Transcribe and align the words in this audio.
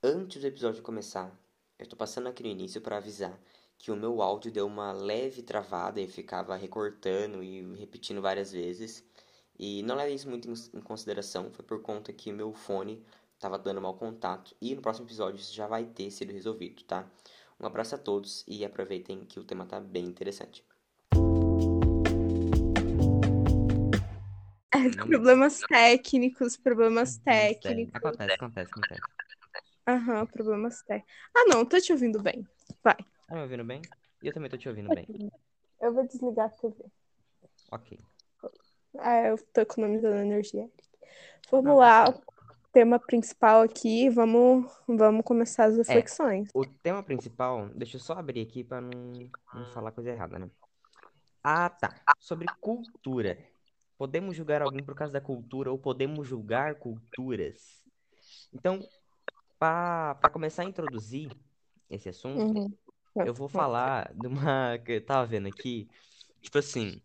Antes 0.00 0.40
do 0.40 0.46
episódio 0.46 0.80
começar, 0.80 1.36
eu 1.76 1.84
tô 1.84 1.96
passando 1.96 2.28
aqui 2.28 2.40
no 2.44 2.48
início 2.48 2.80
para 2.80 2.98
avisar 2.98 3.36
que 3.76 3.90
o 3.90 3.96
meu 3.96 4.22
áudio 4.22 4.48
deu 4.48 4.64
uma 4.64 4.92
leve 4.92 5.42
travada 5.42 6.00
e 6.00 6.06
ficava 6.06 6.54
recortando 6.54 7.42
e 7.42 7.74
repetindo 7.74 8.22
várias 8.22 8.52
vezes. 8.52 9.04
E 9.58 9.82
não 9.82 9.96
leve 9.96 10.14
isso 10.14 10.30
muito 10.30 10.48
em 10.48 10.80
consideração, 10.80 11.50
foi 11.50 11.64
por 11.64 11.82
conta 11.82 12.12
que 12.12 12.30
o 12.30 12.34
meu 12.34 12.52
fone 12.52 13.04
estava 13.34 13.58
dando 13.58 13.82
mau 13.82 13.94
contato 13.94 14.54
e 14.60 14.72
no 14.72 14.80
próximo 14.80 15.04
episódio 15.04 15.40
isso 15.40 15.52
já 15.52 15.66
vai 15.66 15.84
ter 15.84 16.12
sido 16.12 16.32
resolvido, 16.32 16.84
tá? 16.84 17.04
Um 17.58 17.66
abraço 17.66 17.96
a 17.96 17.98
todos 17.98 18.44
e 18.46 18.64
aproveitem 18.64 19.24
que 19.24 19.40
o 19.40 19.44
tema 19.44 19.66
tá 19.66 19.80
bem 19.80 20.04
interessante. 20.04 20.64
É, 24.72 24.90
problemas 25.04 25.58
técnicos, 25.68 26.56
problemas 26.56 27.18
técnicos. 27.18 27.96
Acontece, 27.96 28.34
acontece, 28.34 28.70
acontece. 28.70 29.17
Aham, 29.88 30.26
problemas 30.26 30.82
técnicos. 30.82 31.14
Ah, 31.34 31.44
não, 31.48 31.64
tô 31.64 31.80
te 31.80 31.90
ouvindo 31.94 32.20
bem. 32.20 32.46
Vai. 32.84 32.96
Tá 33.26 33.34
me 33.34 33.40
ouvindo 33.40 33.64
bem? 33.64 33.80
E 34.22 34.26
eu 34.26 34.34
também 34.34 34.50
tô 34.50 34.58
te 34.58 34.68
ouvindo 34.68 34.94
bem. 34.94 35.06
Eu 35.80 35.94
vou 35.94 36.06
desligar 36.06 36.46
a 36.46 36.50
TV. 36.50 36.74
Ok. 37.72 37.98
Ah, 38.98 39.28
eu 39.28 39.38
tô 39.50 39.62
economizando 39.62 40.16
energia. 40.16 40.68
Vamos 41.50 41.78
lá, 41.78 42.14
tema 42.70 42.98
principal 42.98 43.62
aqui, 43.62 44.10
vamos, 44.10 44.70
vamos 44.86 45.24
começar 45.24 45.64
as 45.64 45.78
reflexões. 45.78 46.50
O 46.52 46.66
tema 46.66 47.02
principal, 47.02 47.70
deixa 47.70 47.96
eu 47.96 48.00
só 48.00 48.12
abrir 48.12 48.42
aqui 48.42 48.62
para 48.62 48.82
não, 48.82 49.30
não 49.54 49.64
falar 49.72 49.92
coisa 49.92 50.10
errada, 50.10 50.38
né? 50.38 50.50
Ah, 51.42 51.70
tá. 51.70 51.98
Sobre 52.18 52.46
cultura. 52.60 53.38
Podemos 53.96 54.36
julgar 54.36 54.60
alguém 54.60 54.84
por 54.84 54.94
causa 54.94 55.14
da 55.14 55.20
cultura 55.20 55.70
ou 55.70 55.78
podemos 55.78 56.28
julgar 56.28 56.74
culturas? 56.74 57.82
Então, 58.52 58.80
para 59.58 60.30
começar 60.30 60.62
a 60.62 60.66
introduzir 60.66 61.32
esse 61.90 62.08
assunto, 62.08 62.56
Uhum. 62.56 62.78
eu 63.22 63.34
vou 63.34 63.48
falar 63.48 64.14
de 64.14 64.26
uma 64.28 64.78
que 64.84 64.92
eu 64.92 65.04
tava 65.06 65.26
vendo 65.26 65.48
aqui, 65.48 65.88
tipo 66.42 66.58
assim, 66.58 67.02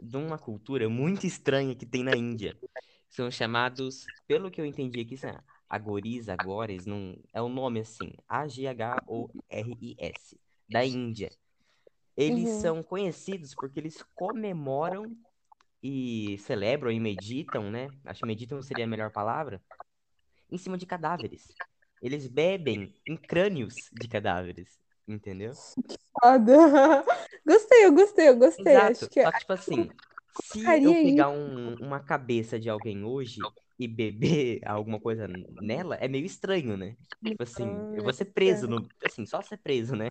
de 0.00 0.16
uma 0.16 0.38
cultura 0.38 0.88
muito 0.88 1.26
estranha 1.26 1.74
que 1.74 1.86
tem 1.86 2.02
na 2.04 2.14
Índia. 2.14 2.56
São 3.10 3.30
chamados, 3.30 4.10
pelo 4.26 4.50
que 4.50 4.60
eu 4.60 4.66
entendi 4.66 5.00
aqui, 5.00 5.16
são 5.16 5.30
agoris, 5.68 6.28
agores, 6.28 6.86
não 6.86 7.16
é 7.32 7.40
o 7.42 7.48
nome 7.48 7.80
assim, 7.80 8.12
A-G-H-O-R-I-S, 8.28 10.38
da 10.68 10.84
Índia. 10.84 11.30
Eles 12.16 12.48
Uhum. 12.48 12.50
são 12.50 12.82
conhecidos 12.82 13.54
porque 13.54 13.80
eles 13.80 14.02
comemoram 14.14 15.16
e 15.82 16.36
celebram 16.40 16.90
e 16.92 17.00
meditam, 17.00 17.70
né? 17.70 17.94
Acho 18.04 18.20
que 18.20 18.26
meditam 18.26 18.60
seria 18.62 18.84
a 18.84 18.88
melhor 18.88 19.10
palavra, 19.12 19.62
em 20.52 20.58
cima 20.58 20.78
de 20.78 20.86
cadáveres. 20.86 21.56
Eles 22.02 22.28
bebem 22.28 22.94
em 23.06 23.16
crânios 23.16 23.90
de 23.92 24.08
cadáveres, 24.08 24.80
entendeu? 25.08 25.58
Foda. 26.20 26.52
Gostei, 27.46 27.84
eu 27.86 27.92
gostei, 27.94 28.28
eu 28.28 28.36
gostei. 28.38 28.76
Exato. 28.76 29.06
Acho 29.06 29.08
que 29.08 29.20
Só 29.20 29.32
que, 29.32 29.38
tipo 29.40 29.52
assim, 29.52 29.94
se 30.30 30.80
eu 30.82 30.94
pegar 30.94 31.30
um- 31.30 31.74
uma 31.76 32.00
cabeça 32.00 32.58
de 32.60 32.68
alguém 32.68 33.04
hoje 33.04 33.52
e 33.78 33.88
beber 33.88 34.60
alguma 34.68 35.00
coisa 35.00 35.26
nela, 35.28 35.96
é 35.96 36.08
meio 36.08 36.26
estranho, 36.26 36.76
né? 36.76 36.96
Tipo 37.24 37.42
assim, 37.44 37.86
eu 37.92 38.02
vou 38.02 38.12
ser 38.12 38.26
preso, 38.26 38.66
no, 38.68 38.90
assim, 39.04 39.24
só 39.26 39.42
ser 39.42 39.58
preso, 39.58 39.96
né? 39.96 40.08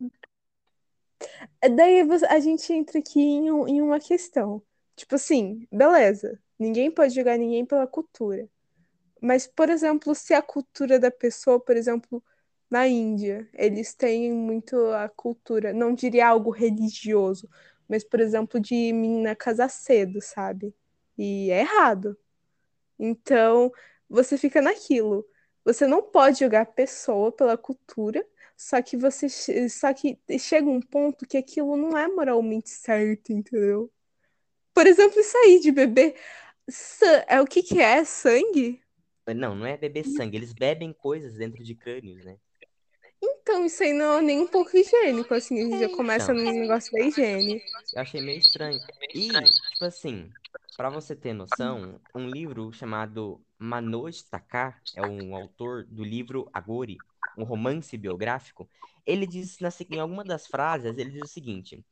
Daí 1.75 2.03
você- 2.03 2.25
a 2.28 2.39
gente 2.39 2.72
entra 2.73 3.00
aqui 3.00 3.19
em, 3.19 3.47
em 3.47 3.81
uma 3.81 4.00
questão. 4.00 4.62
Tipo 4.95 5.16
assim, 5.16 5.67
beleza, 5.72 6.39
ninguém 6.59 6.92
pode 6.92 7.14
julgar 7.16 7.38
ninguém 7.38 7.66
pela 7.66 7.88
cultura. 7.88 8.50
Mas, 9.22 9.48
por 9.48 9.70
exemplo, 9.70 10.16
se 10.16 10.34
a 10.34 10.42
cultura 10.42 11.00
da 11.00 11.12
pessoa, 11.12 11.60
por 11.60 11.78
exemplo, 11.78 12.24
na 12.70 12.88
Índia, 12.88 13.50
eles 13.54 13.94
têm 13.94 14.34
muito 14.34 14.78
a 14.92 15.10
cultura, 15.10 15.74
não 15.74 15.94
diria 15.94 16.28
algo 16.28 16.52
religioso, 16.52 17.50
mas, 17.88 18.04
por 18.04 18.20
exemplo, 18.22 18.60
de 18.60 18.94
menina 18.94 19.36
casar 19.36 19.70
cedo, 19.70 20.22
sabe? 20.22 20.74
E 21.18 21.52
é 21.52 21.62
errado. 21.62 22.18
Então, 23.00 23.72
você 24.10 24.38
fica 24.38 24.62
naquilo. 24.62 25.26
Você 25.66 25.88
não 25.88 26.02
pode 26.02 26.40
julgar 26.40 26.62
a 26.64 26.66
pessoa 26.66 27.31
pela 27.31 27.58
cultura, 27.58 28.26
só 28.58 28.81
que 28.81 28.98
você 28.98 29.30
só 29.70 29.94
que 29.94 30.20
chega 30.40 30.70
um 30.70 30.81
ponto 30.81 31.28
que 31.28 31.38
aquilo 31.38 31.78
não 31.78 31.98
é 31.98 32.08
moralmente 32.08 32.70
certo, 32.70 33.31
entendeu? 33.31 33.92
Por 34.74 34.88
exemplo, 34.88 35.20
isso 35.20 35.38
aí 35.38 35.60
de 35.60 35.72
beber 35.72 36.16
é 37.28 37.42
o 37.42 37.48
que 37.48 37.64
que 37.64 37.81
é? 37.81 38.04
Sangue? 38.06 38.81
Não, 39.36 39.56
não 39.56 39.66
é 39.66 39.78
beber 39.78 40.04
sangue, 40.06 40.38
eles 40.38 40.54
bebem 40.54 40.94
coisas 40.94 41.36
dentro 41.36 41.64
de 41.64 41.76
crânios, 41.76 42.24
né? 42.24 42.38
Então, 43.22 43.66
isso 43.66 43.84
aí 43.84 43.94
não 43.94 44.18
é 44.18 44.22
nem 44.22 44.40
um 44.42 44.48
pouco 44.48 44.76
higiênico, 44.76 45.34
assim, 45.34 45.59
a 45.59 45.64
gente 45.64 45.80
já 45.80 45.90
começa 45.90 46.32
Então. 46.32 46.44
no 46.44 46.59
negócio 46.59 46.92
da 46.92 47.00
higiene. 47.02 47.62
Eu 47.94 48.02
achei 48.02 48.22
meio 48.22 48.38
estranho. 48.38 48.81
E, 49.14 49.31
tipo 49.72 49.86
assim, 49.86 50.34
pra 50.78 50.90
você 50.90 51.16
ter 51.16 51.34
noção, 51.34 52.00
um 52.16 52.30
livro 52.30 52.72
chamado 52.72 53.44
Manoj 53.60 54.24
Thakar, 54.30 54.81
é 54.96 55.04
um 55.04 55.36
autor 55.36 55.86
do 55.86 56.04
livro 56.04 56.50
Agori, 56.54 57.04
um 57.38 57.44
romance 57.44 57.98
biográfico, 57.98 58.70
ele 59.06 59.26
diz, 59.26 59.58
em 59.90 60.00
alguma 60.00 60.24
das 60.24 60.48
frases, 60.48 60.98
ele 60.98 61.10
diz 61.12 61.30
o 61.30 61.34
seguinte, 61.34 61.86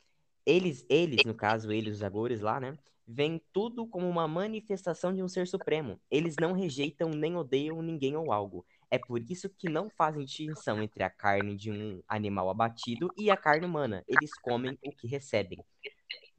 eles, 0.46 0.86
eles, 0.90 1.24
no 1.26 1.34
caso, 1.34 1.72
eles, 1.72 1.98
os 1.98 2.04
Agores 2.04 2.42
lá, 2.42 2.60
né, 2.60 2.78
veem 3.08 3.42
tudo 3.52 3.88
como 3.88 4.08
uma 4.08 4.28
manifestação 4.28 5.14
de 5.14 5.24
um 5.24 5.28
ser 5.28 5.48
supremo. 5.48 6.00
Eles 6.12 6.36
não 6.40 6.54
rejeitam 6.54 7.10
nem 7.10 7.36
odeiam 7.36 7.82
ninguém 7.82 8.16
ou 8.16 8.32
algo. 8.32 8.66
É 8.92 9.00
por 9.00 9.20
isso 9.30 9.50
que 9.50 9.68
não 9.68 9.90
fazem 9.90 10.26
distinção 10.26 10.82
entre 10.82 11.04
a 11.04 11.10
carne 11.10 11.56
de 11.56 11.72
um 11.72 12.04
animal 12.08 12.50
abatido 12.50 13.12
e 13.18 13.32
a 13.32 13.38
carne 13.38 13.66
humana. 13.66 14.04
Eles 14.08 14.32
comem 14.42 14.78
o 14.84 14.92
que 14.92 15.08
recebem. 15.08 15.60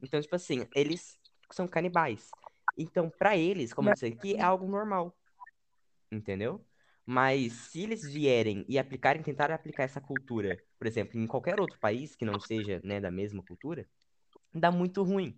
Então, 0.01 0.19
tipo 0.21 0.35
assim, 0.35 0.65
eles 0.73 1.19
são 1.51 1.67
canibais. 1.67 2.29
Então, 2.77 3.09
pra 3.09 3.37
eles, 3.37 3.73
como 3.73 3.89
eu 3.89 3.93
disse 3.93 4.05
aqui, 4.05 4.35
é 4.35 4.41
algo 4.41 4.67
normal. 4.67 5.15
Entendeu? 6.11 6.65
Mas 7.11 7.51
se 7.51 7.81
eles 7.81 8.03
vierem 8.03 8.63
e 8.69 8.79
aplicarem, 8.79 9.21
tentarem 9.21 9.53
aplicar 9.53 9.83
essa 9.83 9.99
cultura, 9.99 10.57
por 10.79 10.87
exemplo, 10.87 11.19
em 11.19 11.27
qualquer 11.27 11.59
outro 11.59 11.77
país 11.77 12.15
que 12.15 12.23
não 12.23 12.39
seja, 12.39 12.79
né, 12.85 13.01
da 13.01 13.11
mesma 13.11 13.43
cultura, 13.43 13.85
dá 14.53 14.71
muito 14.71 15.03
ruim. 15.03 15.35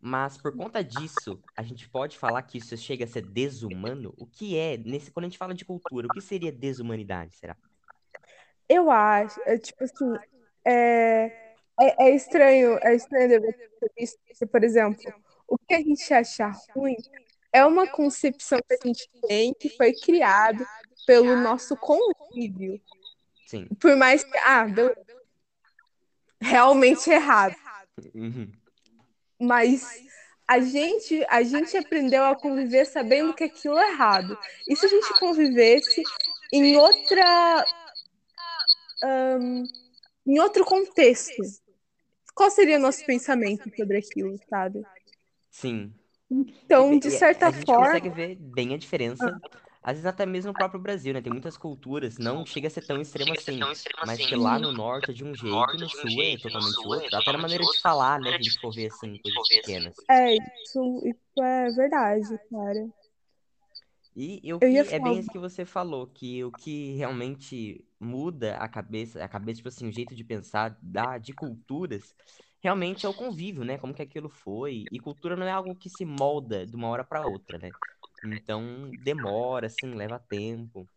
Mas 0.00 0.36
por 0.36 0.56
conta 0.56 0.82
disso, 0.82 1.40
a 1.56 1.62
gente 1.62 1.88
pode 1.88 2.18
falar 2.18 2.42
que 2.42 2.58
isso 2.58 2.76
chega 2.76 3.04
a 3.04 3.06
ser 3.06 3.22
desumano? 3.22 4.12
O 4.18 4.26
que 4.26 4.58
é, 4.58 4.76
nesse, 4.76 5.12
quando 5.12 5.26
a 5.26 5.28
gente 5.28 5.38
fala 5.38 5.54
de 5.54 5.64
cultura, 5.64 6.08
o 6.08 6.10
que 6.10 6.20
seria 6.20 6.50
desumanidade, 6.50 7.36
será? 7.36 7.56
Eu 8.68 8.90
acho, 8.90 9.40
é, 9.46 9.58
tipo 9.58 9.84
assim, 9.84 10.12
é, 10.66 11.54
é, 11.80 12.08
é 12.08 12.10
estranho, 12.16 12.76
é 12.82 12.96
estranho 12.96 13.40
isso, 13.96 14.18
por 14.50 14.64
exemplo, 14.64 15.14
o 15.46 15.56
que 15.56 15.74
a 15.74 15.80
gente 15.80 16.12
acha 16.12 16.50
ruim 16.74 16.96
é 17.52 17.64
uma 17.64 17.86
concepção 17.86 18.58
que 18.66 18.74
a 18.74 18.86
gente 18.86 19.08
tem 19.26 19.52
que 19.54 19.68
foi 19.68 19.92
criado 19.92 20.66
pelo 21.06 21.36
nosso 21.36 21.76
convívio. 21.76 22.80
Sim. 23.46 23.66
Por 23.78 23.94
mais 23.96 24.24
que, 24.24 24.38
ah, 24.38 24.64
beleza, 24.64 24.96
realmente 26.40 27.10
errado. 27.10 27.54
Uhum. 28.14 28.50
Mas 29.38 30.02
a 30.48 30.60
gente, 30.60 31.24
a 31.28 31.42
gente 31.42 31.76
aprendeu 31.76 32.24
a 32.24 32.34
conviver 32.34 32.84
sabendo 32.86 33.34
que 33.34 33.44
aquilo 33.44 33.78
é 33.78 33.90
errado. 33.90 34.38
E 34.68 34.76
se 34.76 34.86
a 34.86 34.88
gente 34.88 35.18
convivesse 35.18 36.02
em 36.52 36.76
outra. 36.76 37.64
ahn, 39.02 39.64
em 40.26 40.38
outro 40.40 40.64
contexto? 40.64 41.42
Qual 42.34 42.50
seria 42.50 42.78
o 42.78 42.80
nosso 42.80 43.04
pensamento 43.04 43.70
sobre 43.76 43.98
aquilo, 43.98 44.38
sabe? 44.48 44.82
Sim. 45.50 45.92
Então, 46.32 46.98
de 46.98 47.08
e 47.08 47.10
certa 47.10 47.48
a 47.48 47.50
gente 47.50 47.66
forma. 47.66 47.86
consegue 47.86 48.08
ver 48.08 48.36
bem 48.36 48.72
a 48.72 48.78
diferença, 48.78 49.38
às 49.82 49.92
vezes 49.92 50.06
até 50.06 50.24
mesmo 50.24 50.52
no 50.52 50.56
próprio 50.56 50.80
Brasil, 50.80 51.12
né? 51.12 51.20
Tem 51.20 51.30
muitas 51.32 51.58
culturas, 51.58 52.16
não 52.16 52.46
chega 52.46 52.68
a 52.68 52.70
ser 52.70 52.86
tão 52.86 53.00
extremo 53.00 53.32
assim, 53.32 53.60
mas 54.06 54.24
que 54.24 54.34
lá 54.34 54.58
no 54.58 54.72
norte 54.72 55.10
é 55.10 55.14
de 55.14 55.24
um 55.24 55.34
jeito, 55.34 55.78
no 55.78 55.88
sul 55.88 56.22
é 56.22 56.38
totalmente 56.38 56.86
outro, 56.86 57.16
até 57.16 57.32
na 57.32 57.38
maneira 57.38 57.64
de 57.64 57.80
falar, 57.80 58.18
né? 58.18 58.30
A 58.30 58.38
gente 58.38 58.58
for 58.60 58.72
ver 58.72 58.86
assim, 58.86 59.18
coisas 59.18 59.48
pequenas. 59.48 59.94
É, 60.08 60.34
isso, 60.34 61.02
isso 61.04 61.42
é 61.42 61.70
verdade, 61.70 62.38
cara. 62.50 62.88
E, 64.14 64.40
e 64.42 64.52
o 64.52 64.56
Eu 64.56 64.58
que 64.60 64.94
é 64.94 65.00
bem 65.00 65.18
isso 65.18 65.30
que 65.30 65.38
você 65.38 65.64
falou, 65.64 66.06
que 66.06 66.44
o 66.44 66.52
que 66.52 66.94
realmente 66.96 67.84
muda 67.98 68.56
a 68.56 68.68
cabeça, 68.68 69.24
a 69.24 69.28
cabeça, 69.28 69.56
tipo 69.56 69.68
assim, 69.68 69.88
o 69.88 69.92
jeito 69.92 70.14
de 70.14 70.22
pensar 70.22 70.76
da, 70.82 71.16
de 71.16 71.32
culturas, 71.32 72.14
realmente 72.62 73.06
é 73.06 73.08
o 73.08 73.14
convívio, 73.14 73.64
né? 73.64 73.78
Como 73.78 73.94
que 73.94 74.02
aquilo 74.02 74.28
foi. 74.28 74.88
E 74.90 75.00
cultura 75.00 75.36
não 75.36 75.46
é 75.46 75.50
algo 75.52 75.76
que 75.76 75.90
se 75.90 76.04
molda 76.04 76.66
de 76.66 76.76
uma 76.76 76.88
hora 76.88 77.04
para 77.04 77.24
outra, 77.26 77.58
né? 77.58 77.74
Então 78.22 78.94
demora, 78.98 79.66
assim, 79.66 79.94
leva 79.94 80.18
tempo. 80.18 80.88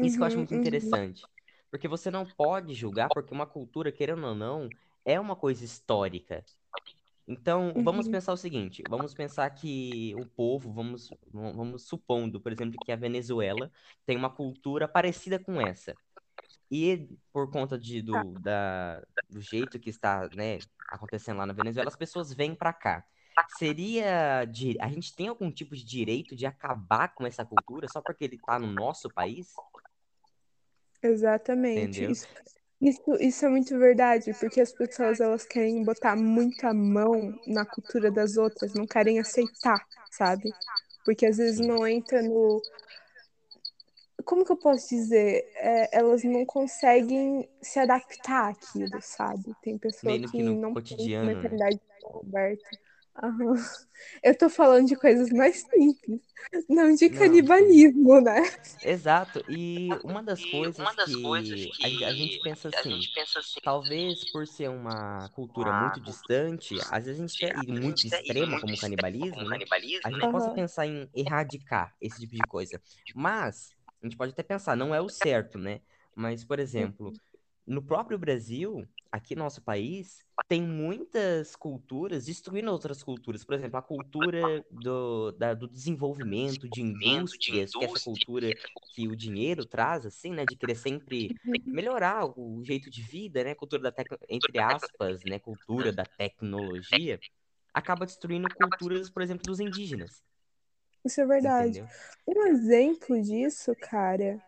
Isso 0.00 0.16
que 0.16 0.22
eu 0.22 0.26
acho 0.26 0.38
Uhum, 0.38 0.40
muito 0.40 0.54
uhum. 0.54 0.54
interessante. 0.54 1.30
Porque 1.70 1.88
você 1.88 2.10
não 2.10 2.26
pode 2.26 2.74
julgar, 2.74 3.10
porque 3.10 3.32
uma 3.34 3.46
cultura, 3.46 3.92
querendo 3.92 4.26
ou 4.26 4.34
não, 4.34 4.74
é 5.04 5.18
uma 5.20 5.36
coisa 5.36 5.64
histórica. 5.64 6.46
Então, 7.26 7.74
vamos 7.82 8.08
Uhum. 8.08 8.08
pensar 8.08 8.32
o 8.32 8.36
seguinte: 8.36 8.84
vamos 8.86 9.14
pensar 9.14 9.48
que 9.50 10.14
o 10.16 10.26
povo, 10.26 10.72
vamos, 10.72 11.14
vamos 11.32 11.56
vamos 11.56 11.88
supondo, 11.88 12.40
por 12.40 12.52
exemplo, 12.52 12.78
que 12.80 12.90
a 12.92 12.96
Venezuela 12.96 13.70
tem 14.04 14.16
uma 14.16 14.30
cultura 14.34 14.88
parecida 14.88 15.38
com 15.38 15.60
essa. 15.60 15.98
E 16.74 17.06
por 17.30 17.50
conta 17.50 17.78
de, 17.78 18.02
Tá. 18.02 18.22
do, 18.22 18.40
da, 18.40 19.02
do 19.28 19.42
jeito 19.42 19.78
que 19.78 19.90
está, 19.90 20.26
né, 20.34 20.58
acontecendo 20.88 21.36
lá 21.36 21.44
na 21.44 21.52
Venezuela, 21.52 21.90
as 21.90 21.96
pessoas 21.96 22.32
vêm 22.32 22.54
para 22.54 22.72
cá. 22.72 23.04
Seria 23.58 24.46
de, 24.46 24.78
a 24.80 24.88
gente 24.88 25.14
tem 25.14 25.28
algum 25.28 25.52
tipo 25.52 25.76
de 25.76 25.84
direito 25.84 26.34
de 26.34 26.46
acabar 26.46 27.14
com 27.14 27.26
essa 27.26 27.44
cultura 27.44 27.86
só 27.88 28.00
porque 28.00 28.24
ele 28.24 28.36
está 28.36 28.58
no 28.58 28.68
nosso 28.68 29.10
país? 29.10 29.52
Exatamente. 31.02 32.04
Isso, 32.10 32.26
isso, 32.80 33.02
isso 33.20 33.44
é 33.44 33.48
muito 33.50 33.78
verdade, 33.78 34.32
porque 34.40 34.60
as 34.60 34.72
pessoas 34.72 35.20
elas 35.20 35.44
querem 35.44 35.84
botar 35.84 36.16
muita 36.16 36.72
mão 36.72 37.38
na 37.46 37.66
cultura 37.66 38.10
das 38.10 38.38
outras, 38.38 38.72
não 38.72 38.86
querem 38.86 39.18
aceitar, 39.18 39.86
sabe? 40.10 40.50
Porque 41.04 41.26
às 41.26 41.36
vezes 41.36 41.60
não 41.60 41.86
entra 41.86 42.22
no. 42.22 42.62
Como 44.24 44.44
que 44.44 44.52
eu 44.52 44.56
posso 44.56 44.88
dizer? 44.88 45.44
É, 45.56 45.98
elas 45.98 46.22
não 46.24 46.44
conseguem 46.46 47.48
se 47.62 47.78
adaptar 47.78 48.50
àquilo, 48.50 49.00
sabe? 49.00 49.54
Tem 49.62 49.78
pessoa 49.78 50.18
Meio 50.18 50.28
que 50.30 50.30
que 50.30 50.42
no 50.42 50.56
não 50.56 50.76
tem 50.76 51.12
cotidiano, 51.14 51.42
né? 51.42 51.58
mentalidade 51.60 51.80
aberta. 52.22 52.78
Aham. 53.22 53.54
Eu 54.22 54.36
tô 54.38 54.48
falando 54.50 54.86
de 54.88 54.96
coisas 54.96 55.30
mais 55.30 55.62
simples, 55.70 56.20
não 56.68 56.94
de 56.94 57.08
Não, 57.08 57.10
canibalismo, 57.10 58.20
né? 58.20 58.42
Exato. 58.80 59.42
E 59.48 59.98
uma 60.02 60.22
das 60.22 60.44
coisas 60.44 60.96
que 60.96 61.72
a, 61.80 61.88
gen- 61.88 62.04
a 62.04 62.12
gente 62.12 62.40
pensa 62.40 62.68
assim, 62.68 63.08
talvez 63.62 64.24
por 64.24 64.46
ser 64.46 64.68
uma 64.70 65.28
cultura 65.30 65.72
muito 65.72 66.00
distante, 66.00 66.80
às 66.88 67.06
vezes 67.06 67.20
a 67.20 67.22
gente 67.26 67.36
até, 67.36 67.52
e 67.54 67.66
muito 67.68 68.06
extrema 68.06 68.58
como 68.58 68.74
o 68.74 68.78
canibalismo, 68.78 69.48
né? 69.48 69.62
A 70.02 70.10
gente 70.10 70.26
possa 70.28 70.50
Aham. 70.50 70.50
pensar 70.50 70.86
em 70.86 71.08
erradicar 71.14 71.94
esse 72.00 72.20
tipo 72.20 72.34
de 72.34 72.44
coisa. 72.44 72.82
Mas 73.14 73.72
a 74.02 74.06
gente 74.06 74.16
pode 74.16 74.32
até 74.32 74.42
pensar, 74.42 74.76
não 74.76 74.94
é 74.94 75.00
o 75.00 75.08
certo, 75.08 75.58
né? 75.58 75.80
Mas, 76.14 76.44
por 76.44 76.58
exemplo, 76.58 77.16
no 77.66 77.82
próprio 77.82 78.18
Brasil, 78.18 78.88
aqui 79.10 79.34
no 79.36 79.44
nosso 79.44 79.62
país, 79.62 80.24
tem 80.48 80.60
muitas 80.62 81.56
culturas 81.56 82.26
destruindo 82.26 82.70
outras 82.70 83.02
culturas. 83.02 83.44
Por 83.44 83.54
exemplo, 83.54 83.78
a 83.78 83.82
cultura 83.82 84.64
do, 84.70 85.32
da- 85.32 85.54
do 85.54 85.68
desenvolvimento 85.68 86.68
de 86.68 86.82
indústrias, 86.82 87.74
que 87.74 87.84
é 87.84 87.86
essa 87.86 88.00
cultura 88.00 88.54
que 88.90 89.08
o 89.08 89.16
dinheiro 89.16 89.64
traz, 89.64 90.04
assim, 90.06 90.32
né? 90.32 90.44
De 90.46 90.56
querer 90.56 90.74
sempre 90.76 91.34
melhorar 91.70 92.26
o 92.38 92.62
jeito 92.64 92.90
de 92.90 93.00
vida, 93.02 93.42
né? 93.44 93.54
Cultura 93.54 93.82
da 93.82 93.92
tec... 93.92 94.10
entre 94.28 94.58
aspas, 94.58 95.24
né? 95.24 95.38
Cultura 95.38 95.92
da 95.92 96.04
tecnologia, 96.04 97.22
acaba 97.72 98.04
destruindo 98.06 98.50
culturas, 98.50 99.10
por 99.10 99.22
exemplo, 99.22 99.44
dos 99.46 99.60
indígenas, 99.60 100.22
Isso 101.04 101.20
é 101.20 101.26
verdade. 101.26 101.80
entendeu? 101.80 101.88
Um 102.26 102.46
exemplo 102.46 103.20
disso, 103.20 103.74
cara, 103.80 104.40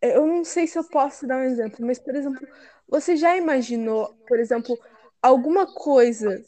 eu 0.00 0.26
não 0.26 0.44
sei 0.44 0.66
se 0.66 0.78
eu 0.78 0.84
posso 0.84 1.26
dar 1.26 1.38
um 1.38 1.42
exemplo, 1.42 1.84
mas, 1.84 1.98
por 1.98 2.14
exemplo, 2.14 2.46
você 2.88 3.16
já 3.16 3.36
imaginou, 3.36 4.14
por 4.26 4.38
exemplo, 4.38 4.78
alguma 5.20 5.66
coisa, 5.66 6.42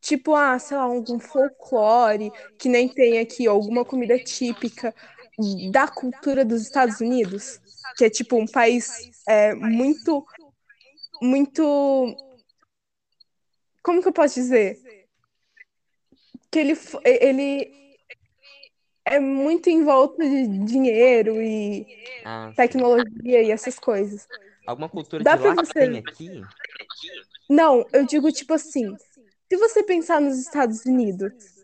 tipo, 0.00 0.34
ah, 0.34 0.58
sei 0.58 0.76
lá, 0.76 0.82
algum 0.84 1.18
folclore, 1.18 2.30
que 2.58 2.68
nem 2.68 2.88
tem 2.88 3.18
aqui, 3.18 3.46
alguma 3.46 3.84
comida 3.84 4.18
típica 4.18 4.94
da 5.72 5.88
cultura 5.88 6.44
dos 6.44 6.62
Estados 6.62 7.00
Unidos, 7.00 7.58
que 7.96 8.04
é 8.04 8.10
tipo 8.10 8.36
um 8.36 8.46
país 8.46 9.10
é, 9.26 9.54
muito, 9.54 10.24
muito, 11.20 12.14
como 13.82 14.02
que 14.02 14.08
eu 14.08 14.12
posso 14.12 14.34
dizer? 14.34 14.83
Que 16.54 16.60
ele, 16.60 16.78
ele 17.04 17.98
é 19.04 19.18
muito 19.18 19.68
em 19.68 19.82
volta 19.82 20.22
de 20.22 20.46
dinheiro 20.64 21.42
e 21.42 21.84
Ah, 22.24 22.52
tecnologia 22.54 23.42
e 23.42 23.50
essas 23.50 23.76
coisas. 23.76 24.28
Alguma 24.64 24.88
cultura 24.88 25.18
de 25.18 25.24
Dá 25.24 25.36
pra 25.36 25.48
lá 25.48 25.56
que 25.56 25.74
tem 25.74 25.98
você. 25.98 25.98
aqui? 25.98 26.44
Não, 27.50 27.84
eu 27.92 28.06
digo 28.06 28.30
tipo 28.30 28.54
assim. 28.54 28.96
Se 29.50 29.56
você 29.56 29.82
pensar 29.82 30.20
nos 30.20 30.38
Estados 30.38 30.86
Unidos, 30.86 31.63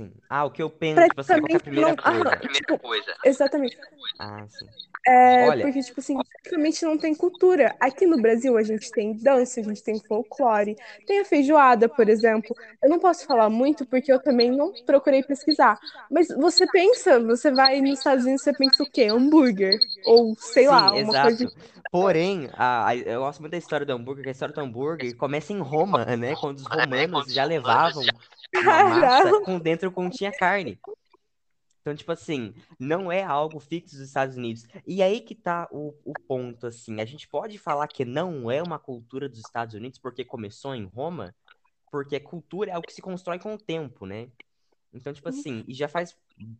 Sim. 0.00 0.12
Ah, 0.28 0.44
o 0.44 0.50
que 0.50 0.62
eu 0.62 0.70
penso, 0.70 1.08
tipo 1.08 1.20
assim, 1.20 1.40
qual 1.40 1.52
é 1.52 1.56
a 1.56 1.60
primeira 1.60 1.94
não. 1.94 1.96
Coisa? 1.96 2.38
tipo, 2.52 2.80
exatamente. 3.22 3.76
Ah, 4.18 4.46
sim. 4.48 4.68
É 5.06 5.50
Olha, 5.50 5.60
porque, 5.60 5.80
tipo 5.82 6.00
assim, 6.00 6.22
praticamente 6.22 6.84
não 6.84 6.96
tem 6.98 7.14
cultura. 7.14 7.74
Aqui 7.80 8.06
no 8.06 8.18
Brasil 8.20 8.56
a 8.56 8.62
gente 8.62 8.92
tem 8.92 9.14
dança, 9.16 9.60
a 9.60 9.62
gente 9.64 9.82
tem 9.82 9.98
folclore, 9.98 10.76
tem 11.06 11.20
a 11.20 11.24
feijoada, 11.24 11.88
por 11.88 12.08
exemplo. 12.08 12.54
Eu 12.82 12.88
não 12.90 12.98
posso 12.98 13.24
falar 13.26 13.48
muito 13.50 13.86
porque 13.86 14.12
eu 14.12 14.20
também 14.22 14.50
não 14.52 14.74
procurei 14.84 15.22
pesquisar. 15.22 15.78
Mas 16.10 16.28
você 16.28 16.66
pensa, 16.66 17.18
você 17.20 17.50
vai 17.50 17.80
nos 17.80 17.98
Estados 17.98 18.24
Unidos, 18.24 18.42
você 18.42 18.52
pensa 18.52 18.82
o 18.82 18.86
quê? 18.86 19.04
Hambúrguer. 19.04 19.82
Ou 20.02 20.36
sei 20.38 20.68
sim, 20.68 20.68
lá, 20.68 20.94
uma 20.94 21.14
coisa. 21.14 21.44
exato. 21.44 21.52
Porém, 21.90 22.48
a, 22.54 22.88
a- 22.88 22.96
eu 22.96 23.20
gosto 23.20 23.40
muito 23.40 23.52
da 23.52 23.58
história 23.58 23.84
do 23.86 23.92
hambúrguer, 23.92 24.22
que 24.24 24.28
a 24.30 24.32
história 24.32 24.54
do 24.54 24.60
hambúrguer 24.60 25.16
começa 25.16 25.52
em 25.52 25.60
Roma, 25.60 26.04
né? 26.16 26.36
Quando 26.36 26.58
os 26.58 26.66
romanos 26.66 27.32
já 27.32 27.44
levavam 27.44 28.14
uma 28.54 28.84
massa 29.00 29.40
com 29.40 29.58
dentro 29.58 29.90
continha 29.90 30.32
carne. 30.32 30.78
Então, 31.80 31.94
tipo 31.94 32.12
assim, 32.12 32.54
não 32.78 33.10
é 33.10 33.22
algo 33.22 33.58
fixo 33.58 33.96
dos 33.96 34.06
Estados 34.06 34.36
Unidos. 34.36 34.66
E 34.86 35.02
aí 35.02 35.20
que 35.20 35.34
tá 35.34 35.66
o, 35.70 35.94
o 36.04 36.12
ponto, 36.12 36.66
assim. 36.66 37.00
A 37.00 37.06
gente 37.06 37.26
pode 37.26 37.56
falar 37.58 37.88
que 37.88 38.04
não 38.04 38.50
é 38.50 38.62
uma 38.62 38.78
cultura 38.78 39.28
dos 39.28 39.38
Estados 39.38 39.74
Unidos 39.74 39.98
porque 39.98 40.24
começou 40.24 40.74
em 40.74 40.84
Roma, 40.84 41.34
porque 41.90 42.16
a 42.16 42.20
cultura 42.20 42.70
é 42.70 42.74
algo 42.74 42.86
que 42.86 42.92
se 42.92 43.00
constrói 43.00 43.38
com 43.38 43.54
o 43.54 43.58
tempo, 43.58 44.04
né? 44.04 44.28
Então, 44.92 45.12
tipo 45.12 45.28
assim, 45.28 45.64
e 45.68 45.72
já 45.72 45.88
faz, 45.88 46.16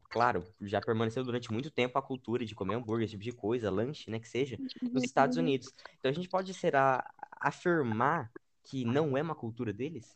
claro, 0.09 0.45
já 0.61 0.81
permaneceu 0.81 1.25
durante 1.25 1.53
muito 1.53 1.71
tempo 1.71 1.99
a 1.99 2.03
cultura 2.03 2.47
de 2.47 2.55
comer 2.55 2.77
hambúrguer, 2.77 3.05
esse 3.05 3.13
tipo 3.13 3.25
de 3.25 3.33
coisa, 3.33 3.71
lanche, 3.71 4.09
né, 4.09 4.21
que 4.21 4.29
seja, 4.29 4.57
nos 4.81 5.03
Estados 5.03 5.37
Unidos. 5.37 5.69
Então 5.99 6.11
a 6.11 6.15
gente 6.15 6.29
pode 6.29 6.55
será 6.55 7.05
afirmar 7.33 8.31
que 8.63 8.85
não 8.85 9.17
é 9.17 9.23
uma 9.23 9.35
cultura 9.35 9.73
deles? 9.73 10.15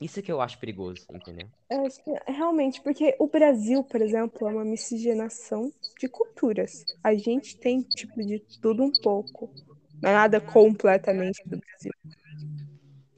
Isso 0.00 0.22
que 0.22 0.32
eu 0.32 0.40
acho 0.40 0.58
perigoso, 0.58 1.06
entendeu? 1.10 1.50
Eu 1.68 1.84
acho 1.86 2.02
que, 2.02 2.10
realmente, 2.30 2.80
porque 2.82 3.16
o 3.18 3.26
Brasil, 3.26 3.82
por 3.84 4.00
exemplo, 4.00 4.46
é 4.46 4.50
uma 4.52 4.64
miscigenação 4.64 5.72
de 5.98 6.08
culturas. 6.08 6.86
A 7.02 7.14
gente 7.14 7.58
tem 7.58 7.82
tipo 7.94 8.22
de 8.22 8.40
tudo 8.60 8.84
um 8.84 8.90
pouco. 8.92 9.50
Não 10.00 10.10
é 10.10 10.14
nada 10.14 10.40
completamente 10.40 11.42
do 11.48 11.58
Brasil. 11.58 11.92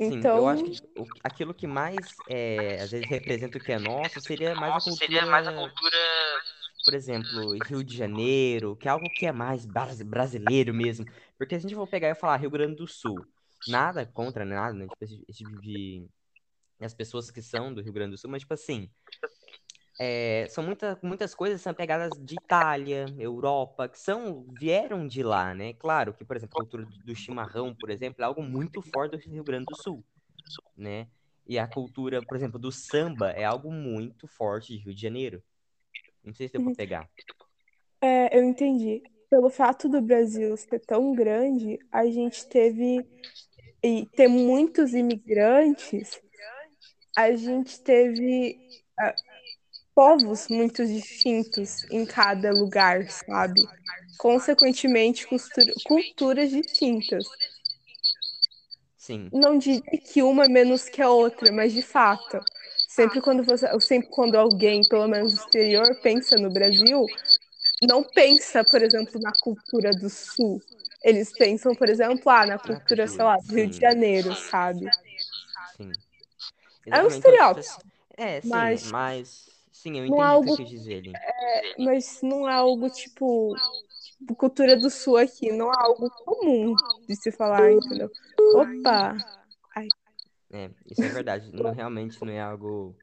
Sim, 0.01 0.31
eu 0.33 0.47
acho 0.47 0.63
Então, 0.63 0.65
que 0.65 0.81
o- 0.97 1.11
aquilo 1.23 1.53
que 1.55 1.67
mais, 1.67 2.23
é, 2.27 2.81
às 2.83 2.91
vezes, 2.91 3.09
representa 3.09 3.59
o 3.59 3.61
que 3.61 3.73
é 3.73 3.79
nosso 3.79 4.21
seria 4.21 4.55
mais 4.55 4.75
a 4.77 5.53
cultura, 5.53 5.97
por 6.85 6.95
exemplo, 6.95 7.53
Rio 7.53 7.85
de 7.85 7.95
Janeiro, 7.97 8.77
que 8.77 8.89
é 8.89 8.91
algo 8.91 9.11
que 9.11 9.27
é 9.27 9.33
mais 9.33 9.67
bras- 9.67 10.01
brasileiro 10.03 10.73
mesmo. 10.75 11.07
Porque 11.37 11.55
se 11.59 11.67
a 11.67 11.69
gente 11.69 11.75
for 11.77 11.87
pegar 11.87 12.09
e 12.11 12.15
falar 12.15 12.37
Rio 12.39 12.51
Grande 12.51 12.77
do 12.77 12.87
Sul, 12.87 13.29
nada 13.67 14.07
contra, 14.07 14.45
nada, 14.45 14.73
né? 14.75 14.89
Tipo, 14.89 15.05
esse, 15.05 15.25
esse 15.29 15.39
tipo 15.45 15.59
de 15.59 16.09
as 16.85 16.95
pessoas 16.95 17.31
que 17.31 17.43
são 17.43 17.73
do 17.75 17.83
Rio 17.83 17.93
Grande 17.93 18.13
do 18.13 18.19
Sul, 18.19 18.31
mas, 18.31 18.43
tipo 18.43 18.55
assim, 18.55 18.91
é, 20.01 20.47
são 20.49 20.63
muita, 20.65 20.99
muitas 21.03 21.35
coisas 21.35 21.59
que 21.61 21.65
são 21.65 21.75
pegadas 21.75 22.17
de 22.19 22.37
Itália, 22.37 23.13
Europa, 23.19 23.89
que 23.89 23.99
são, 23.99 24.45
vieram 24.49 25.07
de 25.09 25.23
lá, 25.23 25.53
né? 25.55 25.73
Claro 25.75 26.15
que, 26.15 26.25
por 26.25 26.37
exemplo, 26.37 26.55
a 26.55 26.59
cultura 26.59 26.87
do 26.87 27.15
chimarrão, 27.17 27.75
por 27.75 27.91
exemplo, 27.91 28.23
é 28.23 28.25
algo 28.25 28.43
muito 28.43 28.81
forte 28.81 29.13
do 29.17 29.19
Rio 29.19 29.43
Grande 29.45 29.67
do 29.67 29.75
Sul, 29.75 30.05
né? 30.77 31.09
E 31.47 31.59
a 31.59 31.67
cultura, 31.67 32.23
por 32.23 32.37
exemplo, 32.37 32.59
do 32.59 32.71
samba 32.73 33.31
é 33.33 33.45
algo 33.45 33.73
muito 33.73 34.29
forte 34.29 34.75
de 34.77 34.85
Rio 34.85 34.95
de 34.95 35.03
Janeiro. 35.03 35.43
Não 36.25 36.35
sei 36.35 36.49
se 36.49 36.53
deu 36.55 36.63
pra 36.63 36.71
uhum, 36.71 36.77
pegar. 36.77 37.11
é, 38.01 38.39
eu 38.39 38.45
entendi. 38.45 39.03
Pelo 39.31 39.51
fato 39.51 39.89
do 39.89 40.01
Brasil 40.01 40.57
ser 40.57 40.81
tão 40.81 41.15
grande, 41.15 41.79
a 41.93 42.07
gente 42.07 42.47
teve 42.49 43.07
e 43.83 44.07
ter 44.07 44.29
muitos 44.29 44.95
imigrantes, 44.95 46.21
a 47.19 47.35
gente 47.35 47.81
teve 47.83 48.61
ah, 49.01 49.15
povos 49.95 50.49
muito 50.49 50.87
distintos 50.87 51.85
em 51.91 52.07
cada 52.07 52.53
lugar, 52.53 53.11
sabe? 53.11 53.63
Consequentemente, 54.19 55.27
cultura- 55.27 55.75
culturas 55.85 56.51
distintas. 56.51 57.27
Sim, 58.97 59.31
Não 59.33 59.59
diria 59.59 59.83
que 60.13 60.23
uma 60.23 60.45
é 60.45 60.49
menos 60.49 60.89
que 60.89 61.03
a 61.03 61.11
outra, 61.11 61.53
mas 61.53 61.73
de 61.73 61.83
fato, 61.83 62.41
sempre 62.87 63.21
quando 63.21 63.43
você, 63.43 63.69
sempre 63.81 64.09
quando 64.11 64.37
alguém, 64.37 64.85
pelo 64.85 65.07
menos 65.07 65.35
do 65.35 65.39
exterior, 65.39 65.95
pensa 66.03 66.39
no 66.39 66.51
Brasil, 66.51 67.07
não 67.83 68.03
pensa, 68.03 68.65
por 68.65 68.83
exemplo, 68.83 69.21
na 69.21 69.33
cultura 69.33 69.95
do 69.95 70.09
Sul. 70.11 70.63
Eles 71.05 71.33
pensam, 71.33 71.75
por 71.75 71.89
exemplo, 71.89 72.31
ah, 72.31 72.47
na 72.47 72.59
cultura, 72.59 73.07
sei 73.07 73.25
lá, 73.25 73.37
do 73.39 73.55
Rio 73.55 73.69
de 73.69 73.79
Janeiro, 73.79 74.35
sabe? 74.35 74.87
sim. 75.77 76.03
É 76.91 77.03
um. 77.03 77.07
Então, 77.07 77.11
tipo 77.11 77.59
estereótipo, 77.61 77.87
é, 78.17 78.41
sim, 78.41 78.49
mas 78.49 78.93
mas, 78.93 79.49
sim, 79.73 79.99
eu 79.99 80.05
é 80.05 80.07
entendi 80.09 80.23
o 80.23 80.41
que 80.41 80.49
você 80.49 80.51
algo, 80.51 80.57
quis 80.57 80.69
dizer 80.69 80.99
ali. 80.99 81.13
mas 81.79 82.21
não 82.23 82.49
é 82.49 82.53
algo 82.55 82.91
tipo 82.91 83.57
cultura 84.37 84.77
do 84.77 84.91
Sul 84.91 85.17
aqui, 85.17 85.53
não 85.53 85.73
é 85.73 85.77
algo 85.79 86.11
comum 86.25 86.75
de 87.07 87.17
se 87.17 87.31
falar, 87.33 87.73
entendeu? 87.73 88.11
Opa! 88.55 89.17
Ai. 89.75 89.89
É, 90.51 90.71
isso 90.91 91.03
é 91.03 91.09
verdade. 91.09 91.51
Não, 91.53 91.73
realmente 91.73 92.21
não 92.25 92.33
é 92.33 92.41
algo. 92.41 92.97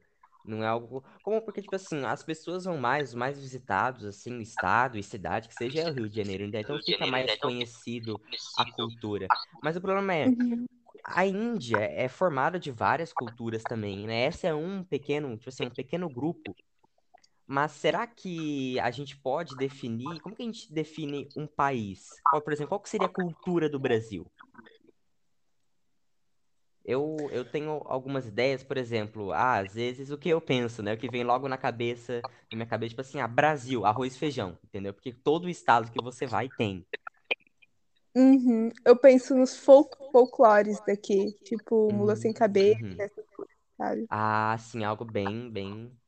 Não 0.44 0.62
é 0.62 0.66
algo. 0.66 1.02
Como 1.22 1.40
porque, 1.42 1.60
tipo 1.60 1.74
assim, 1.74 2.04
as 2.04 2.22
pessoas 2.22 2.64
vão 2.64 2.76
mais, 2.76 3.10
os 3.10 3.14
mais 3.14 3.38
visitados, 3.38 4.04
assim, 4.04 4.40
estado 4.40 4.96
e 4.96 5.02
cidade, 5.02 5.48
que 5.48 5.54
seja 5.54 5.80
é 5.80 5.90
o 5.90 5.92
Rio 5.92 6.08
de 6.08 6.16
Janeiro, 6.16 6.46
né? 6.48 6.60
Então 6.60 6.78
fica 6.78 7.06
mais 7.06 7.36
conhecido 7.38 8.20
a 8.56 8.70
cultura. 8.72 9.26
Mas 9.62 9.76
o 9.76 9.80
problema 9.80 10.14
é, 10.14 10.28
Uhum. 10.28 10.66
A 11.04 11.26
Índia 11.26 11.78
é 11.78 12.08
formada 12.08 12.58
de 12.58 12.70
várias 12.70 13.12
culturas 13.12 13.62
também, 13.62 14.06
né? 14.06 14.24
Essa 14.24 14.48
é 14.48 14.54
um 14.54 14.82
pequeno, 14.82 15.36
tipo 15.36 15.48
assim, 15.48 15.66
um 15.66 15.70
pequeno 15.70 16.08
grupo. 16.08 16.54
Mas 17.46 17.72
será 17.72 18.06
que 18.06 18.78
a 18.80 18.90
gente 18.90 19.16
pode 19.16 19.56
definir? 19.56 20.20
Como 20.20 20.34
que 20.34 20.42
a 20.42 20.46
gente 20.46 20.72
define 20.72 21.28
um 21.36 21.46
país? 21.46 22.08
Qual, 22.28 22.42
por 22.42 22.52
exemplo, 22.52 22.70
qual 22.70 22.82
seria 22.84 23.06
a 23.06 23.10
cultura 23.10 23.68
do 23.68 23.78
Brasil? 23.78 24.26
Eu, 26.84 27.16
eu 27.32 27.44
tenho 27.44 27.82
algumas 27.86 28.26
ideias, 28.26 28.62
por 28.62 28.76
exemplo, 28.76 29.32
ah, 29.32 29.58
às 29.58 29.74
vezes 29.74 30.10
o 30.10 30.16
que 30.16 30.28
eu 30.28 30.40
penso, 30.40 30.84
né? 30.84 30.94
O 30.94 30.96
que 30.96 31.10
vem 31.10 31.24
logo 31.24 31.48
na 31.48 31.58
cabeça, 31.58 32.20
na 32.24 32.56
minha 32.56 32.66
cabeça, 32.66 32.90
tipo 32.90 33.00
assim, 33.00 33.20
ah, 33.20 33.26
Brasil, 33.26 33.84
arroz 33.84 34.14
e 34.14 34.18
feijão, 34.18 34.56
entendeu? 34.64 34.94
Porque 34.94 35.12
todo 35.12 35.48
estado 35.48 35.90
que 35.90 36.02
você 36.02 36.26
vai 36.26 36.48
tem. 36.48 36.86
Uhum. 38.16 38.70
Eu 38.84 38.96
penso 38.96 39.34
nos 39.36 39.56
folk 39.56 39.96
folclores 40.10 40.80
daqui, 40.86 41.32
tipo 41.44 41.92
Mula 41.92 42.16
Sem 42.16 42.32
Hum, 42.32 42.34
Cabeça, 42.34 42.80
uhum. 42.80 42.96
essas 42.98 43.26
coisas, 43.30 43.54
sabe? 43.76 44.08
Ah, 44.08 44.56
sim, 44.58 44.84
algo 44.84 45.04
bem, 45.04 45.50
bem. 45.50 45.98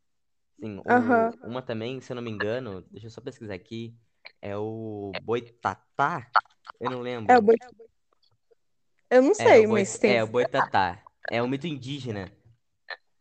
Sim, 0.60 0.80
o, 0.86 1.30
uma 1.42 1.62
também, 1.62 2.00
se 2.00 2.12
eu 2.12 2.16
não 2.16 2.22
me 2.22 2.30
engano, 2.30 2.82
deixa 2.90 3.06
eu 3.08 3.10
só 3.10 3.20
pesquisar 3.20 3.54
aqui, 3.54 3.96
é 4.42 4.56
o 4.56 5.14
Boitatá? 5.20 6.32
Eu 6.80 6.90
não 6.90 7.02
É 7.30 7.34
o 7.38 7.42
lembro. 7.42 7.46
boi... 7.46 7.56
Eu 9.10 9.22
não 9.22 9.34
É, 9.36 9.62
sei, 9.62 9.66
boi, 9.66 9.84
mas 9.84 9.98
tem. 9.98 10.16
é, 10.16 10.22
o 10.22 10.26
Boitatá. 10.26 11.02
É 11.30 11.42
um 11.42 11.48
mito 11.48 11.66
indígena. 11.66 12.30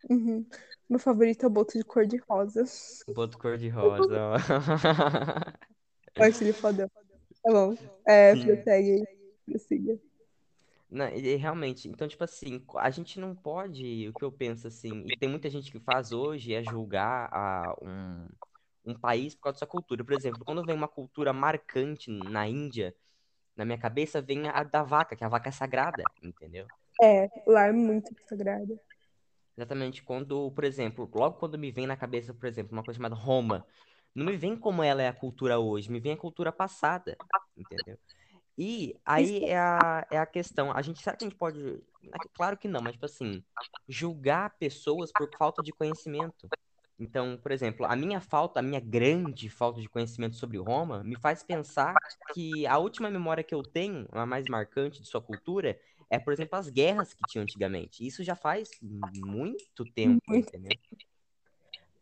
Uhum. 0.09 0.45
Meu 0.89 0.99
favorito 0.99 1.43
é 1.43 1.47
o 1.47 1.49
boto 1.49 1.77
de 1.77 1.83
cor-de-rosa. 1.83 2.63
Boto 3.07 3.37
cor-de-rosa. 3.37 4.15
ó. 4.35 4.37
Eu 6.15 6.25
acho 6.25 6.43
ele 6.43 6.53
fodão. 6.53 6.89
Tá 7.47 7.53
bom. 7.53 7.75
É, 8.05 8.35
Sim. 8.35 8.45
prossegue 8.45 8.91
aí. 8.91 9.07
Prossiga. 9.45 9.97
Não, 10.89 11.07
e- 11.09 11.35
realmente, 11.35 11.87
então, 11.87 12.07
tipo 12.07 12.23
assim, 12.23 12.61
a 12.75 12.89
gente 12.89 13.19
não 13.19 13.33
pode, 13.33 14.07
o 14.09 14.13
que 14.13 14.23
eu 14.23 14.31
penso 14.31 14.67
assim, 14.67 15.03
e 15.07 15.13
tem 15.13 15.29
muita 15.29 15.49
gente 15.49 15.71
que 15.71 15.79
faz 15.79 16.11
hoje 16.11 16.53
é 16.53 16.61
julgar 16.61 17.29
a, 17.31 17.73
um, 17.81 18.27
um 18.85 18.93
país 18.99 19.33
por 19.35 19.43
causa 19.43 19.55
da 19.55 19.59
sua 19.59 19.67
cultura. 19.67 20.03
Por 20.03 20.13
exemplo, 20.13 20.43
quando 20.45 20.65
vem 20.65 20.75
uma 20.75 20.87
cultura 20.87 21.31
marcante 21.31 22.09
na 22.11 22.47
Índia, 22.47 22.93
na 23.55 23.65
minha 23.65 23.77
cabeça 23.77 24.21
vem 24.21 24.49
a 24.49 24.63
da 24.63 24.83
vaca, 24.83 25.15
que 25.15 25.23
a 25.23 25.29
vaca 25.29 25.49
é 25.49 25.51
sagrada, 25.53 26.09
entendeu? 26.21 26.67
É, 27.01 27.29
lá 27.47 27.67
é 27.67 27.71
muito 27.71 28.13
sagrado. 28.27 28.79
Exatamente 29.57 30.03
quando, 30.03 30.51
por 30.51 30.63
exemplo, 30.63 31.09
logo 31.15 31.37
quando 31.39 31.57
me 31.57 31.71
vem 31.71 31.87
na 31.87 31.97
cabeça, 31.97 32.33
por 32.33 32.45
exemplo, 32.47 32.73
uma 32.73 32.83
coisa 32.83 32.97
chamada 32.97 33.15
Roma, 33.15 33.65
não 34.13 34.25
me 34.25 34.37
vem 34.37 34.55
como 34.55 34.83
ela 34.83 35.01
é 35.01 35.07
a 35.07 35.13
cultura 35.13 35.59
hoje, 35.59 35.91
me 35.91 35.99
vem 35.99 36.13
a 36.13 36.17
cultura 36.17 36.51
passada, 36.51 37.17
entendeu? 37.55 37.97
E 38.57 38.95
aí 39.05 39.43
é 39.45 39.57
a, 39.57 40.07
é 40.09 40.17
a 40.17 40.25
questão, 40.25 40.71
a 40.71 40.81
gente, 40.81 41.01
será 41.01 41.15
que 41.15 41.23
a 41.23 41.27
gente 41.29 41.37
pode, 41.37 41.59
é 42.03 42.27
claro 42.33 42.57
que 42.57 42.67
não, 42.67 42.81
mas 42.81 42.93
tipo 42.93 43.05
assim, 43.05 43.43
julgar 43.87 44.57
pessoas 44.57 45.11
por 45.11 45.29
falta 45.37 45.61
de 45.61 45.71
conhecimento. 45.71 46.49
Então, 46.99 47.37
por 47.37 47.51
exemplo, 47.51 47.85
a 47.85 47.95
minha 47.95 48.19
falta, 48.19 48.59
a 48.59 48.63
minha 48.63 48.79
grande 48.79 49.49
falta 49.49 49.79
de 49.79 49.87
conhecimento 49.87 50.35
sobre 50.35 50.57
Roma 50.57 51.03
me 51.03 51.15
faz 51.15 51.43
pensar 51.43 51.93
que 52.33 52.65
a 52.65 52.79
última 52.79 53.11
memória 53.11 53.43
que 53.43 53.53
eu 53.53 53.61
tenho, 53.61 54.07
a 54.11 54.25
mais 54.25 54.45
marcante 54.49 55.01
de 55.03 55.07
sua 55.07 55.21
cultura, 55.21 55.79
é, 56.09 56.17
por 56.17 56.33
exemplo, 56.33 56.57
as 56.57 56.69
guerras 56.69 57.13
que 57.13 57.21
tinham 57.27 57.43
antigamente. 57.43 58.05
Isso 58.05 58.23
já 58.23 58.35
faz 58.35 58.69
muito 58.81 59.85
tempo, 59.93 60.33
entendeu? 60.33 60.71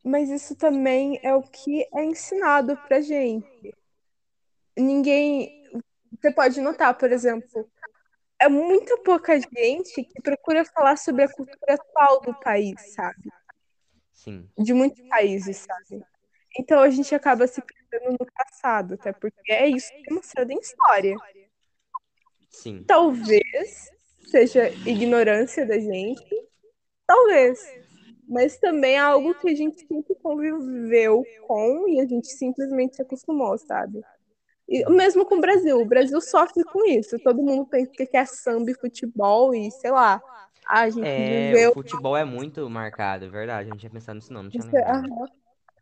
Mas 0.06 0.30
isso 0.30 0.56
também 0.56 1.20
é 1.24 1.34
o 1.34 1.42
que 1.42 1.84
é 1.92 2.06
ensinado 2.06 2.78
pra 2.78 3.02
gente. 3.02 3.74
Ninguém. 4.78 5.64
Você 6.22 6.32
pode 6.32 6.62
notar, 6.62 6.96
por 6.96 7.12
exemplo, 7.12 7.68
é 8.40 8.48
muito 8.48 9.00
pouca 9.00 9.40
gente 9.40 10.04
que 10.04 10.22
procura 10.22 10.64
falar 10.64 10.96
sobre 10.96 11.24
a 11.24 11.28
cultura 11.28 11.74
atual 11.74 12.22
do 12.22 12.40
país, 12.40 12.94
sabe? 12.94 13.32
Sim, 14.14 14.48
De 14.56 14.76
muitos 14.76 15.02
países, 15.10 15.58
sabe? 15.58 16.06
Então 16.60 16.82
a 16.82 16.90
gente 16.92 17.14
acaba 17.16 17.48
se 17.48 17.60
perdendo 17.62 18.12
no 18.12 18.32
passado, 18.32 18.94
até 18.94 19.12
porque 19.12 19.52
é 19.52 19.68
isso 19.68 19.90
que 19.90 20.12
é 20.12 20.14
mostrado 20.14 20.52
em 20.52 20.60
história. 20.60 21.18
sim, 22.52 22.84
Talvez 22.84 23.92
seja 24.28 24.70
ignorância 24.88 25.66
da 25.66 25.80
gente, 25.80 26.48
talvez. 27.08 27.85
Mas 28.28 28.58
também 28.58 28.96
é 28.96 29.00
algo 29.00 29.34
que 29.36 29.50
a 29.50 29.56
gente 29.56 29.80
sempre 29.86 30.16
conviveu 30.16 31.24
com 31.48 31.88
e 31.88 32.00
a 32.00 32.06
gente 32.06 32.28
simplesmente 32.28 32.96
se 32.96 33.02
acostumou, 33.02 33.58
sabe? 33.58 34.02
E 34.68 34.84
o 34.86 34.90
mesmo 34.92 35.26
com 35.26 35.36
o 35.36 35.42
Brasil. 35.42 35.80
O 35.80 35.86
Brasil 35.86 36.20
sofre 36.22 36.64
com 36.64 36.86
isso. 36.88 37.20
Todo 37.20 37.44
mundo 37.44 37.66
pensa 37.68 37.92
que 37.92 38.18
é 38.18 38.26
samba 38.26 38.72
e 38.72 38.76
futebol 38.76 39.54
e 39.54 39.70
sei 39.72 39.92
lá. 39.92 40.22
A 40.68 40.90
gente 40.90 41.06
É, 41.06 41.52
o 41.52 41.52
viveu. 41.52 41.74
futebol 41.74 42.18
é 42.18 42.26
muito 42.26 42.68
marcado, 42.70 43.26
é 43.26 43.30
verdade. 43.30 43.70
A 43.70 43.72
gente 43.72 43.82
tinha 43.82 43.92
pensado 43.92 44.16
nisso 44.16 44.34
não, 44.34 44.44
não 44.44 44.50
tinha 44.50 44.66
isso, 44.66 44.76
lembrado. 44.76 45.10
aham. 45.10 45.28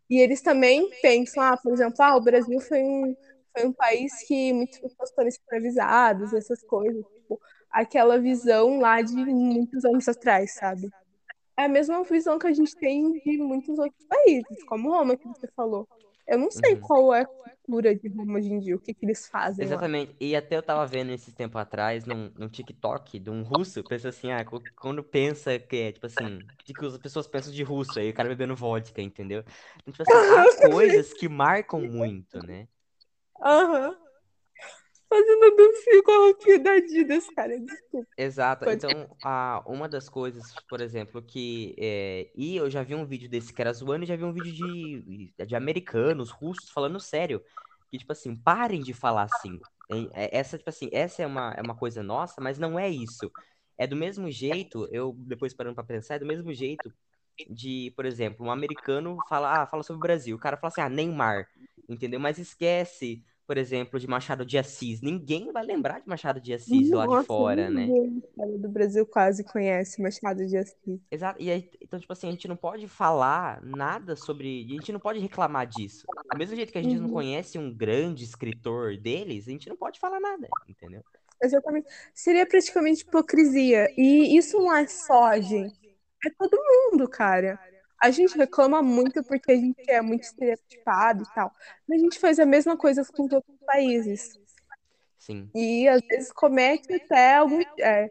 E 0.10 0.20
eles 0.20 0.42
também 0.42 0.90
pensam, 1.02 1.42
ah, 1.44 1.58
por 1.58 1.72
exemplo, 1.74 1.96
ah, 2.00 2.16
o 2.18 2.22
Brasil 2.22 2.60
foi 2.60 2.84
um, 2.84 3.16
foi 3.58 3.68
um 3.68 3.74
país 3.74 4.12
que 4.28 4.54
muitas 4.54 4.80
pessoas 4.80 5.12
foram 5.14 5.28
escravizadas, 5.30 6.34
essas 6.34 6.62
coisas. 6.64 7.04
Tipo, 7.16 7.40
aquela 7.72 8.20
visão 8.20 8.80
lá 8.80 9.02
de 9.02 9.16
muitos 9.16 9.86
anos 9.86 10.08
atrás, 10.08 10.54
sabe? 10.56 10.90
É 11.58 11.66
a 11.66 11.70
mesma 11.70 12.04
visão 12.04 12.40
que 12.40 12.48
a 12.48 12.54
gente 12.54 12.76
tem 12.78 13.12
de 13.20 13.38
muitos 13.38 13.78
outros 13.80 14.06
países, 14.08 14.64
como 14.66 14.90
Roma, 14.92 15.18
que 15.18 15.28
você 15.28 15.48
falou. 15.56 15.88
Eu 16.28 16.38
não 16.40 16.50
sei 16.52 16.76
Uhum. 16.76 16.80
qual 16.80 17.14
é 17.14 17.22
a 17.24 17.26
cultura 17.26 17.96
de 17.96 18.08
Roma 18.10 18.40
hoje 18.40 18.52
em 18.52 18.60
dia, 18.60 18.76
o 18.76 18.80
que, 18.80 18.94
que 18.94 19.06
eles 19.06 19.28
fazem 19.28 19.70
lá. 19.70 19.86
Exatamente. 19.86 20.16
E 20.20 20.36
até 20.36 20.58
eu 20.58 20.64
tava 20.64 20.86
vendo 20.88 21.12
esse 21.12 21.32
tempo 21.32 21.58
atrás 21.58 22.06
num, 22.06 22.30
num 22.36 22.50
TikTok 22.50 23.20
de 23.20 23.30
um 23.30 23.44
russo, 23.44 23.84
pensa 23.84 24.10
assim, 24.10 24.32
ah, 24.32 24.44
quando 24.76 25.04
pensa 25.04 25.58
que 25.60 25.76
é, 25.78 25.92
tipo 25.92 26.06
assim, 26.06 26.50
de 26.66 26.74
que 26.74 26.86
as 26.86 26.98
pessoas 26.98 27.28
pensam 27.28 27.52
de 27.54 27.64
russo, 27.64 28.00
aí 28.00 28.10
o 28.10 28.14
cara 28.14 28.28
bebendo 28.30 28.56
vodka, 28.56 29.02
entendeu? 29.02 29.44
Então, 29.78 29.92
tipo 29.94 30.04
assim, 30.04 30.22
há 30.28 30.48
coisas 30.50 31.14
que 31.14 31.30
marcam 31.30 31.80
muito, 31.82 32.42
né? 32.42 32.68
Aham. 33.46 33.96
Fazendo 35.14 35.56
dancinha 35.56 36.04
com 36.04 36.12
a 36.12 36.18
roupinha 36.18 36.60
da 36.60 36.72
Adidas, 36.74 37.30
cara. 37.30 37.60
Desculpa. 37.60 38.10
Exato. 38.16 38.66
Pode... 38.66 38.78
Então, 38.78 39.16
a, 39.22 39.64
uma 39.68 39.90
das 39.90 40.08
coisas, 40.10 40.60
por 40.70 40.82
exemplo, 40.82 41.22
que. 41.22 41.76
É, 41.80 42.32
e 42.36 42.56
eu 42.56 42.70
já 42.70 42.84
vi 42.84 42.94
um 42.96 43.06
vídeo 43.06 43.30
desse 43.30 43.54
que 43.54 43.62
era 43.62 43.74
zoando 43.74 44.04
e 44.04 44.08
já 44.08 44.16
vi 44.16 44.24
um 44.24 44.34
vídeo 44.34 44.54
de, 44.54 45.34
de 45.46 45.56
americanos, 45.56 46.30
russos, 46.30 46.70
falando 46.70 47.00
sério. 47.00 47.44
Que, 47.90 47.98
tipo 47.98 48.12
assim, 48.12 48.36
parem 48.36 48.82
de 48.82 48.94
falar 48.94 49.24
assim. 49.24 49.62
É- 49.90 50.38
Essa, 50.38 50.58
tipo 50.58 50.70
assim, 50.70 50.90
essa 50.92 51.24
é 51.24 51.28
uma, 51.28 51.54
é 51.58 51.62
uma 51.62 51.76
coisa 51.76 52.04
nossa, 52.04 52.40
mas 52.42 52.58
não 52.60 52.78
é 52.80 52.90
isso. 52.90 53.32
É 53.78 53.88
do 53.88 53.96
mesmo 53.96 54.30
jeito, 54.30 54.88
eu 54.92 55.14
depois 55.20 55.54
parando 55.54 55.76
pra 55.76 55.84
pensar, 55.84 56.16
é 56.16 56.20
do 56.20 56.26
mesmo 56.26 56.54
jeito 56.54 56.94
de, 57.50 57.92
por 57.96 58.06
exemplo, 58.06 58.46
um 58.46 58.52
americano 58.52 59.22
fala, 59.28 59.64
ah, 59.64 59.68
fala 59.68 59.84
sobre 59.84 59.98
o 59.98 60.02
Brasil. 60.02 60.36
O 60.36 60.40
cara 60.40 60.56
fala 60.58 60.70
assim, 60.70 60.82
ah, 60.82 60.90
Neymar, 60.90 61.48
entendeu? 61.90 62.20
Mas 62.20 62.38
esquece, 62.38 63.24
por 63.48 63.58
exemplo, 63.58 64.00
de 64.00 64.08
Machado 64.08 64.46
de 64.46 64.58
Assis. 64.58 65.02
Ninguém 65.02 65.52
vai 65.52 65.64
lembrar 65.66 66.00
de 66.02 66.08
Machado 66.08 66.40
de 66.42 66.54
Assis 66.54 66.92
lá 66.92 67.08
de 67.08 67.16
Nossa, 67.16 67.28
fora, 67.28 67.70
né? 67.70 67.94
ninguém 67.94 68.22
fora 68.36 68.58
do 68.58 68.70
Brasil 68.70 69.06
quase 69.06 69.44
conhece 69.44 70.02
Machado 70.02 70.46
de 70.46 70.58
Assis. 70.58 71.02
Exato. 71.12 71.40
E 71.42 71.52
aí, 71.52 71.70
então, 71.82 72.00
tipo 72.00 72.12
assim, 72.12 72.28
a 72.28 72.32
gente 72.32 72.48
não 72.48 72.56
pode 72.58 72.88
falar 72.88 73.62
nada 73.64 74.16
sobre. 74.16 74.66
A 74.66 74.74
gente 74.74 74.92
não 74.92 75.00
pode 75.00 75.20
reclamar 75.20 75.68
disso. 75.68 76.08
Do 76.32 76.38
mesmo 76.38 76.56
jeito 76.56 76.72
que 76.72 76.78
a 76.78 76.82
gente 76.82 76.98
não 77.00 77.08
Uhum, 77.08 77.10
conhece 77.10 77.58
um 77.60 77.72
grande 77.76 78.24
escritor 78.24 78.98
deles, 78.98 79.48
a 79.48 79.52
gente 79.52 79.70
não 79.70 79.78
pode 79.78 80.00
falar 80.00 80.20
nada, 80.20 80.52
entendeu? 80.68 81.04
exatamente. 81.42 81.88
Seria 82.14 82.46
praticamente 82.48 83.04
hipocrisia. 83.04 83.88
E 83.98 84.38
isso 84.38 84.58
não 84.58 84.76
é 84.76 84.88
só 84.88 85.40
gente, 85.40 85.76
é 86.26 86.30
todo 86.38 86.58
mundo, 86.92 87.10
cara. 87.10 87.60
A 88.04 88.12
gente 88.12 88.38
reclama 88.38 88.82
muito 88.82 89.24
porque 89.24 89.54
a 89.54 89.56
gente 89.56 89.90
é 89.90 90.02
muito 90.02 90.24
estereotipado 90.24 91.24
e 91.24 91.34
tal. 91.34 91.50
Mas 91.88 92.02
a 92.02 92.04
gente 92.04 92.20
faz 92.20 92.38
a 92.38 92.46
mesma 92.46 92.76
coisa 92.76 93.02
com 93.06 93.24
os 93.24 93.32
outros 93.32 93.58
países. 93.66 94.38
Sim, 95.18 95.50
E 95.56 95.88
às 95.88 96.02
vezes 96.02 96.30
comete 96.34 96.94
até 96.94 97.36
algum. 97.38 97.62
É, 97.80 98.10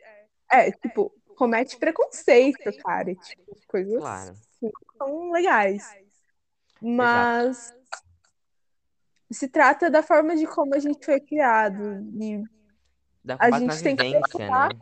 é 0.50 0.72
tipo, 0.72 1.12
comete 1.36 1.76
preconceito, 1.76 2.74
cara. 2.82 3.14
Tipo, 3.14 3.54
coisas 3.68 3.98
claro. 3.98 4.30
assim, 4.30 4.70
que 4.70 4.96
são 4.96 5.30
legais. 5.30 5.82
Exato. 5.82 6.08
Mas 6.80 7.74
se 9.30 9.46
trata 9.46 9.90
da 9.90 10.02
forma 10.02 10.34
de 10.34 10.46
como 10.46 10.74
a 10.74 10.78
gente 10.78 11.04
foi 11.04 11.20
criado. 11.20 12.00
E 12.18 12.42
Da, 13.22 13.36
a 13.38 13.58
gente 13.58 13.82
tem 13.82 13.94
que 13.94 14.10
procurar. 14.20 14.70
né? 14.70 14.80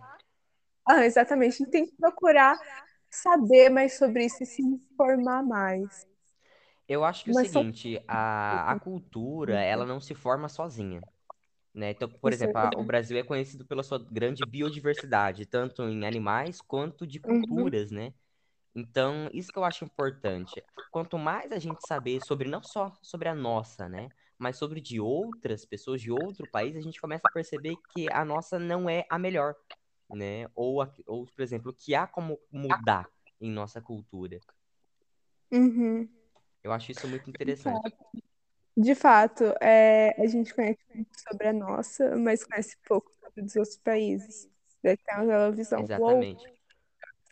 Ah, 0.87 1.05
exatamente, 1.05 1.55
a 1.55 1.59
gente 1.59 1.71
tem 1.71 1.85
que 1.85 1.97
procurar 1.97 2.57
saber 3.11 3.69
mais 3.71 3.99
sobre 3.99 4.27
isso 4.27 4.43
e 4.43 4.47
se 4.47 4.63
informar 4.63 5.43
mais. 5.43 6.07
Eu 6.89 7.05
acho 7.05 7.25
que 7.25 7.31
é 7.31 7.33
o 7.33 7.35
Mas 7.35 7.51
só. 7.53 7.65
seguinte, 7.65 8.03
a, 8.09 8.73
a 8.73 8.77
cultura, 8.77 9.61
ela 9.61 9.87
não 9.87 10.01
se 10.01 10.15
forma 10.15 10.49
sozinha. 10.49 11.05
né? 11.75 11.91
Então, 11.93 12.09
por 12.11 12.33
Isso 12.33 12.47
é 12.47 12.51
exemplo, 12.51 12.61
a- 12.61 12.73
o. 12.79 12.85
Brasil 12.85 13.19
é 13.19 13.25
conhecido 13.25 13.67
pela 13.67 13.83
sua 13.85 13.99
grande 13.99 14.45
biodiversidade, 14.45 15.47
tanto 15.47 15.83
em 15.85 16.07
animais 16.07 16.61
quanto 16.63 17.07
de 17.07 17.21
Uhum, 17.25 17.71
culturas, 17.71 17.91
né? 17.93 18.15
Então, 18.75 19.31
isso 19.35 19.53
que 19.53 19.59
eu 19.59 19.65
acho 19.65 19.85
importante. 19.85 20.65
Quanto 20.91 21.19
mais 21.19 21.53
a 21.53 21.59
gente 21.61 21.85
saber 21.85 22.21
sobre, 22.23 22.49
não 22.49 22.63
só 22.63 22.99
sobre 23.03 23.29
a 23.29 23.35
nossa, 23.35 23.89
né? 23.89 24.13
Mas 24.39 24.57
sobre 24.59 24.81
de 24.81 25.01
outras 25.01 25.65
pessoas 25.67 26.03
de 26.03 26.11
outro 26.13 26.47
país, 26.49 26.77
a 26.77 26.83
gente 26.83 27.01
começa 27.01 27.29
a 27.29 27.31
perceber 27.31 27.77
que 27.89 28.11
a 28.11 28.25
nossa 28.25 28.59
não 28.59 28.89
é 28.91 29.07
a 29.11 29.19
melhor, 29.19 29.55
né? 30.13 30.49
Ou, 30.55 30.83
a- 30.83 30.93
ou 31.07 31.27
por 31.27 31.43
exemplo, 31.43 31.73
que 31.75 31.95
há 31.95 32.07
como 32.07 32.39
mudar 32.53 33.09
em 33.41 33.51
nossa 33.51 33.81
cultura. 33.81 34.41
uhum. 35.53 36.09
Eu 36.63 36.73
acho 36.73 36.91
isso 36.91 37.07
muito 37.07 37.29
interessante. 37.29 37.95
de 38.77 38.95
fato, 38.95 39.45
é, 39.61 40.15
a 40.23 40.27
gente 40.27 40.55
conhece 40.55 40.79
muito 40.95 41.11
sobre 41.29 41.49
a 41.49 41.53
nossa, 41.53 42.17
mas 42.17 42.45
conhece 42.45 42.77
pouco 42.87 43.13
sobre 43.21 43.43
os 43.45 43.57
outros 43.57 43.77
países. 43.79 44.49
Daí 44.83 44.97
tem 44.97 45.15
aquela 45.15 45.51
visão, 45.53 45.83
Exatamente. 45.83 46.47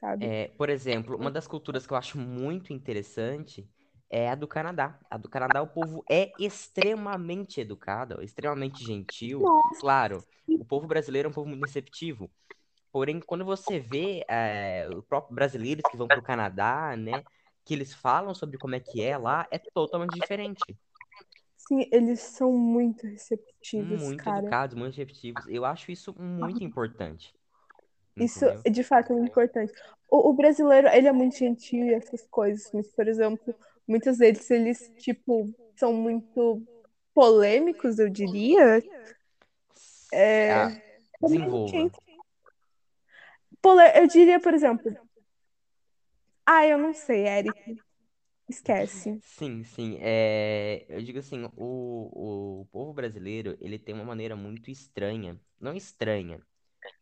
sabe? 0.00 0.34
É, 0.34 0.48
por 0.58 0.68
exemplo, 0.68 1.16
uma 1.16 1.30
das 1.30 1.46
culturas 1.46 1.86
que 1.86 1.92
eu 1.92 1.96
acho 1.96 2.18
muito 2.18 2.72
interessante 2.72 3.68
é 4.10 4.30
a 4.30 4.34
do 4.34 4.48
Canadá. 4.48 4.98
A 5.10 5.16
do 5.16 5.28
Canadá, 5.28 5.62
o 5.62 5.68
povo 5.68 6.04
é 6.10 6.34
extremamente 6.38 7.60
educado, 7.60 8.20
extremamente 8.22 8.84
gentil. 8.84 9.52
Nossa, 9.52 9.78
Claro, 9.78 10.26
o 10.56 10.64
povo 10.64 10.86
brasileiro 10.88 11.28
é 11.28 11.30
um 11.30 11.34
povo 11.34 11.48
muito 11.48 11.60
receptivo. 11.60 12.30
Porém, 12.98 13.20
quando 13.20 13.44
você 13.44 13.78
vê 13.78 14.24
é, 14.28 14.88
os 14.90 15.04
próprios 15.06 15.32
brasileiros 15.34 15.88
que 15.88 15.96
vão 15.96 16.10
para 16.10 16.18
o 16.18 16.22
Canadá, 16.22 16.96
né, 16.96 17.24
que 17.64 17.72
eles 17.74 17.94
falam 17.94 18.34
sobre 18.34 18.58
como 18.58 18.74
é 18.74 18.80
que 18.80 19.00
é 19.00 19.16
lá, 19.16 19.46
é 19.52 19.58
totalmente 19.58 20.12
diferente. 20.14 20.64
sim, 21.56 21.88
eles 21.92 22.20
são 22.20 22.52
muito 22.52 23.06
receptivos, 23.06 24.12
Muito 24.12 24.18
cara. 24.18 24.40
educados, 24.40 24.74
muito 24.76 24.94
receptivos. 24.96 25.46
Eu 25.48 25.64
acho 25.64 25.90
isso 25.90 26.14
muito 26.20 26.62
importante, 26.64 27.34
Isso, 28.18 28.44
entendeu? 28.44 28.66
de 28.70 28.82
fato, 28.82 29.12
é 29.12 29.16
muito 29.16 29.30
importante. 29.30 29.72
O, 30.10 30.30
o 30.30 30.32
brasileiro, 30.34 30.88
ele 30.88 31.06
é 31.06 31.12
muito 31.12 31.36
gentil 31.36 31.86
e 31.86 31.94
essas 31.94 32.26
coisas, 32.28 32.68
mas, 32.72 32.88
por 32.92 33.06
exemplo, 33.06 33.54
muitos 33.86 34.18
deles, 34.18 34.50
eles, 34.50 34.90
tipo, 34.98 35.48
são 35.76 35.92
muito 35.92 36.62
polêmicos, 37.14 37.98
eu 37.98 38.08
diria. 38.10 38.82
S- 39.74 40.16
Ah, 40.46 40.68
É, 40.68 40.98
desenvolva. 41.20 41.92
Eu 43.94 44.06
diria, 44.06 44.40
por 44.40 44.54
exemplo, 44.54 44.92
ah, 46.46 46.66
eu 46.66 46.78
não 46.78 46.92
sei, 46.94 47.26
Eric, 47.28 47.80
esquece. 48.48 49.20
Sim, 49.20 49.62
sim. 49.64 49.98
É, 50.00 50.84
eu 50.88 51.02
digo 51.02 51.18
assim, 51.18 51.44
o, 51.56 52.60
o 52.62 52.66
povo 52.66 52.92
brasileiro, 52.92 53.56
ele 53.60 53.78
tem 53.78 53.94
uma 53.94 54.04
maneira 54.04 54.34
muito 54.36 54.70
estranha. 54.70 55.40
Não 55.60 55.74
estranha. 55.74 56.40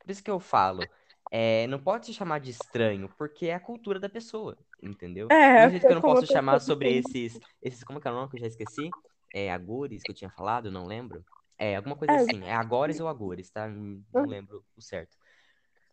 Por 0.00 0.10
isso 0.10 0.22
que 0.25 0.30
eu 0.30 0.40
falo, 0.40 0.90
é, 1.30 1.66
não 1.68 1.80
pode 1.82 2.06
se 2.06 2.14
chamar 2.14 2.40
de 2.40 2.50
estranho, 2.50 3.08
porque 3.18 3.46
é 3.46 3.54
a 3.54 3.60
cultura 3.60 4.00
da 4.00 4.08
pessoa, 4.08 4.58
entendeu? 4.82 5.34
Do 5.54 5.60
É, 5.60 5.62
mesmo 5.62 5.72
jeito 5.72 5.86
que 5.86 5.92
eu 5.92 5.96
não 5.96 6.02
posso 6.04 6.26
chamar 6.26 6.60
sobre 6.60 6.92
esses, 6.96 7.40
esses, 7.62 7.84
como 7.84 7.98
é 7.98 8.02
que 8.02 8.08
é 8.08 8.10
o 8.12 8.14
nome 8.14 8.30
que 8.30 8.36
eu 8.36 8.40
já 8.40 8.46
esqueci? 8.48 8.96
É, 9.32 9.52
agores 9.52 10.04
que 10.04 10.10
eu 10.10 10.14
tinha 10.16 10.30
falado, 10.30 10.70
não 10.70 10.86
lembro. 10.86 11.25
É, 11.58 11.76
alguma 11.76 11.96
coisa 11.96 12.16
É, 12.16 12.16
assim. 12.16 12.44
É 12.46 12.54
agores 12.54 13.00
ou 13.00 13.08
agores, 13.08 13.50
tá? 13.50 13.68
Não 13.68 14.26
lembro 14.26 14.64
o 14.76 14.82
certo. 14.82 15.16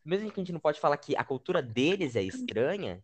Mesmo 0.06 0.32
que 0.32 0.40
a 0.40 0.44
gente 0.44 0.54
não 0.54 0.60
pode 0.60 0.80
falar 0.80 0.98
que 0.98 1.16
a 1.16 1.24
cultura 1.24 1.62
deles 1.62 2.16
é 2.16 2.24
estranha, 2.24 3.04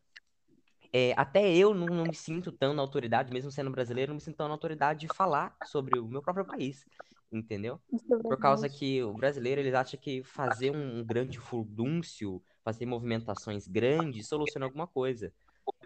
é, 0.93 1.13
até 1.17 1.55
eu 1.55 1.73
não, 1.73 1.89
não 1.89 2.05
me 2.05 2.15
sinto 2.15 2.51
tão 2.51 2.73
na 2.73 2.81
autoridade, 2.81 3.31
mesmo 3.31 3.51
sendo 3.51 3.69
brasileiro, 3.71 4.11
não 4.11 4.15
me 4.15 4.21
sinto 4.21 4.37
tão 4.37 4.47
na 4.47 4.53
autoridade 4.53 5.01
de 5.01 5.07
falar 5.07 5.57
sobre 5.61 5.99
o 5.99 6.07
meu 6.07 6.21
próprio 6.21 6.45
país, 6.45 6.87
entendeu? 7.31 7.79
é 7.91 7.99
Por 8.27 8.37
causa 8.39 8.69
que 8.69 9.03
o 9.03 9.13
brasileiro, 9.13 9.61
ele 9.61 9.75
acha 9.75 9.97
que 9.97 10.23
fazer 10.23 10.71
um, 10.71 10.99
um 10.99 11.05
grande 11.05 11.39
furdúncio, 11.39 12.43
fazer 12.63 12.85
movimentações 12.85 13.67
grandes, 13.67 14.27
soluciona 14.27 14.65
alguma 14.65 14.87
coisa, 14.87 15.33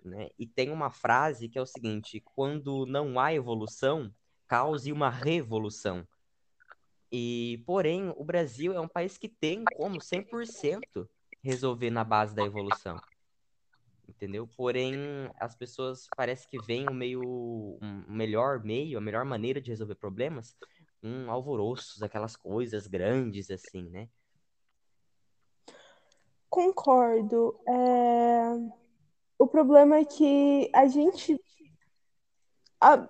né? 0.03 0.29
E 0.37 0.47
tem 0.47 0.71
uma 0.71 0.91
frase 0.91 1.49
que 1.49 1.57
é 1.57 1.61
o 1.61 1.65
seguinte, 1.65 2.21
quando 2.35 2.85
não 2.85 3.19
há 3.19 3.33
evolução, 3.33 4.13
cause 4.47 4.91
uma 4.91 5.09
revolução. 5.09 6.07
E, 7.15 7.61
porém, 7.67 8.11
o 8.17 8.23
Brasil 8.23 8.73
é 8.73 8.79
um 8.81 8.87
país 8.87 9.19
que 9.19 9.29
tem 9.29 9.67
como 9.77 10.01
100% 10.01 11.07
resolver 11.43 11.91
na 11.91 12.03
base 12.03 12.35
da 12.35 12.43
evolução 12.43 12.99
entendeu? 14.07 14.47
Porém, 14.55 14.95
as 15.39 15.55
pessoas 15.55 16.07
parece 16.15 16.47
que 16.47 16.59
veem 16.59 16.87
o 16.87 16.93
meio, 16.93 17.77
um 17.81 18.03
melhor 18.07 18.63
meio, 18.63 18.97
a 18.97 19.01
melhor 19.01 19.25
maneira 19.25 19.59
de 19.61 19.69
resolver 19.71 19.95
problemas, 19.95 20.55
um 21.01 21.29
alvoroços, 21.31 22.01
aquelas 22.01 22.35
coisas 22.35 22.85
grandes 22.87 23.49
assim, 23.49 23.89
né? 23.89 24.07
Concordo. 26.49 27.59
É, 27.67 28.43
O 29.39 29.47
problema 29.47 29.97
é 29.97 30.05
que 30.05 30.69
a 30.73 30.87
gente. 30.87 31.39
a- 32.79 33.07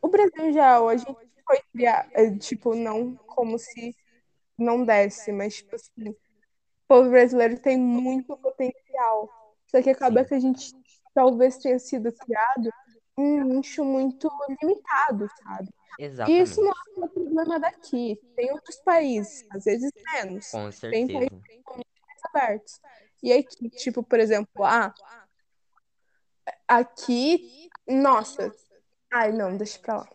O 0.00 0.08
Brasil 0.08 0.52
já, 0.52 0.78
a 0.84 0.96
gente 0.96 1.31
foi 1.46 1.60
criado, 1.72 2.10
é, 2.12 2.30
tipo, 2.36 2.74
não 2.74 3.14
como 3.16 3.58
se 3.58 3.96
não 4.58 4.84
desse, 4.84 5.32
mas, 5.32 5.56
tipo 5.56 5.74
assim, 5.74 6.10
o 6.10 6.16
povo 6.86 7.10
brasileiro 7.10 7.58
tem 7.58 7.78
muito 7.78 8.36
potencial. 8.36 9.28
Só 9.66 9.82
que 9.82 9.90
acaba 9.90 10.24
que 10.24 10.34
a 10.34 10.38
gente 10.38 10.72
talvez 11.14 11.58
tenha 11.58 11.78
sido 11.78 12.12
criado 12.12 12.70
em 13.18 13.40
um 13.40 13.44
nicho 13.44 13.84
muito 13.84 14.30
limitado, 14.60 15.28
sabe? 15.42 15.68
E 15.98 16.40
isso 16.40 16.60
não 16.60 16.72
exatamente. 16.72 17.00
é 17.00 17.04
um 17.04 17.08
problema 17.08 17.60
daqui. 17.60 18.20
Tem 18.34 18.50
outros 18.52 18.76
países, 18.76 19.44
às 19.50 19.64
vezes 19.64 19.90
menos. 20.12 20.50
Com 20.50 20.70
Tem 20.70 21.06
países 21.06 21.30
certeza. 21.30 21.72
mais 22.06 22.20
abertos. 22.24 22.80
E 23.22 23.32
aqui, 23.32 23.70
tipo, 23.70 24.02
por 24.02 24.18
exemplo, 24.18 24.64
ah, 24.64 24.92
aqui, 26.66 27.70
nossa, 27.86 28.52
ai 29.12 29.32
não, 29.32 29.56
deixa 29.56 29.78
pra 29.78 29.98
lá. 29.98 30.08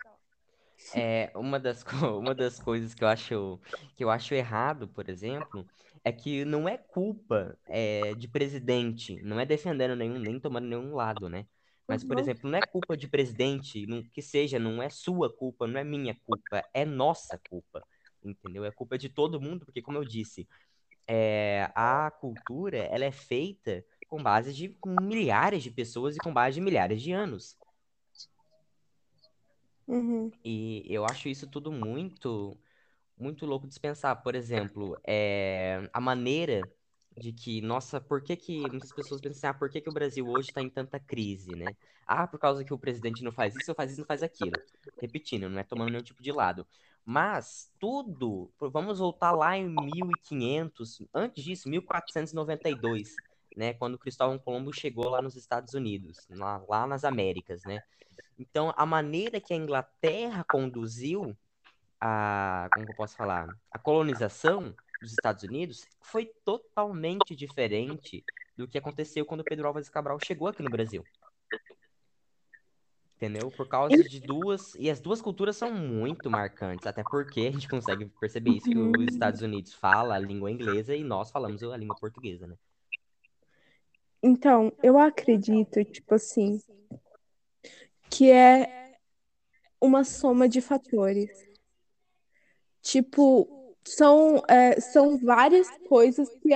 É, 0.93 1.31
uma 1.35 1.59
das, 1.59 1.83
uma 2.17 2.33
das 2.35 2.59
coisas 2.59 2.93
que 2.93 3.03
eu 3.03 3.07
acho, 3.07 3.59
que 3.95 4.03
eu 4.03 4.09
acho 4.09 4.33
errado, 4.33 4.87
por 4.87 5.09
exemplo, 5.09 5.67
é 6.03 6.11
que 6.11 6.45
não 6.45 6.67
é 6.67 6.77
culpa 6.77 7.57
é, 7.67 8.15
de 8.15 8.27
presidente, 8.27 9.19
não 9.21 9.39
é 9.39 9.45
defendendo 9.45 9.95
nenhum, 9.95 10.17
nem 10.19 10.39
tomando 10.39 10.67
nenhum 10.67 10.95
lado, 10.95 11.29
né? 11.29 11.45
Mas, 11.87 12.03
por 12.03 12.17
Uhum. 12.17 12.19
exemplo, 12.19 12.49
não 12.49 12.57
é 12.57 12.61
culpa 12.63 12.97
de 12.97 13.07
presidente, 13.07 13.85
não- 13.87 14.03
que 14.03 14.21
seja, 14.21 14.59
não 14.59 14.81
é 14.83 14.89
sua 14.89 15.33
culpa, 15.33 15.67
não 15.67 15.79
é 15.79 15.83
minha 15.83 16.15
culpa, 16.25 16.63
é 16.73 16.83
nossa 16.85 17.39
culpa, 17.49 17.85
entendeu? 18.23 18.65
É 18.65 18.71
culpa 18.71 18.97
de 18.97 19.07
todo 19.09 19.39
mundo, 19.41 19.65
porque, 19.65 19.81
como 19.81 19.97
eu 19.97 20.03
disse, 20.05 20.47
é, 21.07 21.69
a 21.75 22.11
cultura, 22.11 22.77
ela 22.79 23.05
é 23.05 23.11
feita 23.11 23.83
com 24.07 24.21
base 24.21 24.53
de 24.53 24.77
milhares 24.85 25.63
de 25.63 25.71
pessoas 25.71 26.15
e 26.17 26.21
com 26.21 26.33
base 26.33 26.55
de 26.55 26.61
milhares 26.61 27.01
de 27.01 27.11
anos. 27.11 27.57
Uhum. 29.87 30.31
E 30.43 30.83
eu 30.87 31.05
acho 31.05 31.27
isso 31.29 31.47
tudo 31.47 31.71
muito 31.71 32.57
muito 33.17 33.45
louco 33.45 33.67
de 33.67 33.79
pensar. 33.79 34.15
Por 34.17 34.35
exemplo, 34.35 34.99
é, 35.07 35.89
a 35.93 36.01
maneira 36.01 36.71
de 37.17 37.33
que, 37.33 37.61
nossa, 37.61 37.99
por 38.01 38.21
que 38.23 38.35
que 38.37 38.69
muitas 38.71 38.91
pessoas 38.93 39.21
pensam 39.21 39.37
assim, 39.39 39.47
ah, 39.47 39.59
por 39.59 39.69
que 39.69 39.81
que 39.81 39.89
o 39.89 39.93
Brasil 39.93 40.27
hoje 40.27 40.49
está 40.49 40.61
em 40.61 40.69
tanta 40.69 40.99
crise, 40.99 41.55
né? 41.55 41.75
Ah, 42.05 42.27
por 42.27 42.39
causa 42.39 42.63
que 42.65 42.73
o 42.73 42.79
presidente 42.79 43.23
não 43.23 43.31
faz 43.31 43.55
isso, 43.55 43.73
faz 43.75 43.91
isso, 43.91 44.01
não 44.01 44.07
faz 44.07 44.23
aquilo. 44.23 44.63
Repetindo, 45.01 45.49
não 45.49 45.59
é 45.59 45.63
tomando 45.63 45.91
nenhum 45.91 46.03
tipo 46.03 46.21
de 46.23 46.31
lado. 46.31 46.67
Mas 47.05 47.71
tudo, 47.79 48.53
vamos 48.59 48.99
voltar 48.99 49.31
lá 49.31 49.57
em 49.57 49.69
1500, 49.69 50.99
antes 51.13 51.43
disso, 51.43 51.69
1492, 51.69 53.19
né, 53.55 53.73
quando 53.73 53.97
Cristóvão 53.97 54.37
Colombo 54.37 54.73
chegou 54.73 55.09
lá 55.09 55.21
nos 55.21 55.35
Estados 55.35 55.73
Unidos, 55.73 56.27
lá, 56.29 56.61
lá 56.67 56.87
nas 56.87 57.03
Américas, 57.03 57.63
né? 57.63 57.81
Então, 58.37 58.73
a 58.75 58.85
maneira 58.85 59.39
que 59.39 59.53
a 59.53 59.57
Inglaterra 59.57 60.43
conduziu 60.43 61.35
a, 61.99 62.69
como 62.73 62.87
eu 62.87 62.95
posso 62.95 63.15
falar? 63.15 63.47
A 63.71 63.79
colonização 63.79 64.75
dos 65.01 65.11
Estados 65.11 65.43
Unidos 65.43 65.87
foi 66.01 66.25
totalmente 66.43 67.35
diferente 67.35 68.23
do 68.55 68.67
que 68.67 68.77
aconteceu 68.77 69.25
quando 69.25 69.43
Pedro 69.43 69.67
Álvares 69.67 69.89
Cabral 69.89 70.19
chegou 70.23 70.47
aqui 70.47 70.63
no 70.63 70.69
Brasil. 70.69 71.03
Entendeu? 73.15 73.49
Por 73.49 73.67
causa 73.67 73.97
de 73.97 74.19
duas. 74.19 74.75
E 74.75 74.91
as 74.91 74.99
duas 74.99 75.19
culturas 75.21 75.57
são 75.57 75.73
muito 75.73 76.29
marcantes, 76.29 76.85
até 76.85 77.03
porque 77.03 77.41
a 77.41 77.51
gente 77.51 77.67
consegue 77.67 78.05
perceber 78.19 78.51
isso, 78.51 78.69
que 78.69 78.77
os. 78.77 79.07
Estados 79.07 79.41
Unidos 79.41 79.73
falam 79.73 80.11
a 80.11 80.19
língua 80.19 80.51
inglesa 80.51 80.95
e 80.95 81.03
nós 81.03 81.31
falamos 81.31 81.63
a 81.63 81.75
língua 81.75 81.95
portuguesa, 81.95 82.45
né? 82.45 82.55
Então, 84.21 84.71
eu 84.81 84.97
acredito, 84.97 85.83
tipo 85.85 86.15
assim, 86.15 86.61
que 88.09 88.31
é 88.31 88.97
uma 89.79 90.03
soma 90.03 90.49
de 90.49 90.59
fatores. 90.61 91.29
Tipo, 92.81 93.75
são, 93.85 94.41
é, 94.47 94.79
são 94.79 95.17
várias 95.17 95.69
coisas 95.87 96.29
que, 96.41 96.49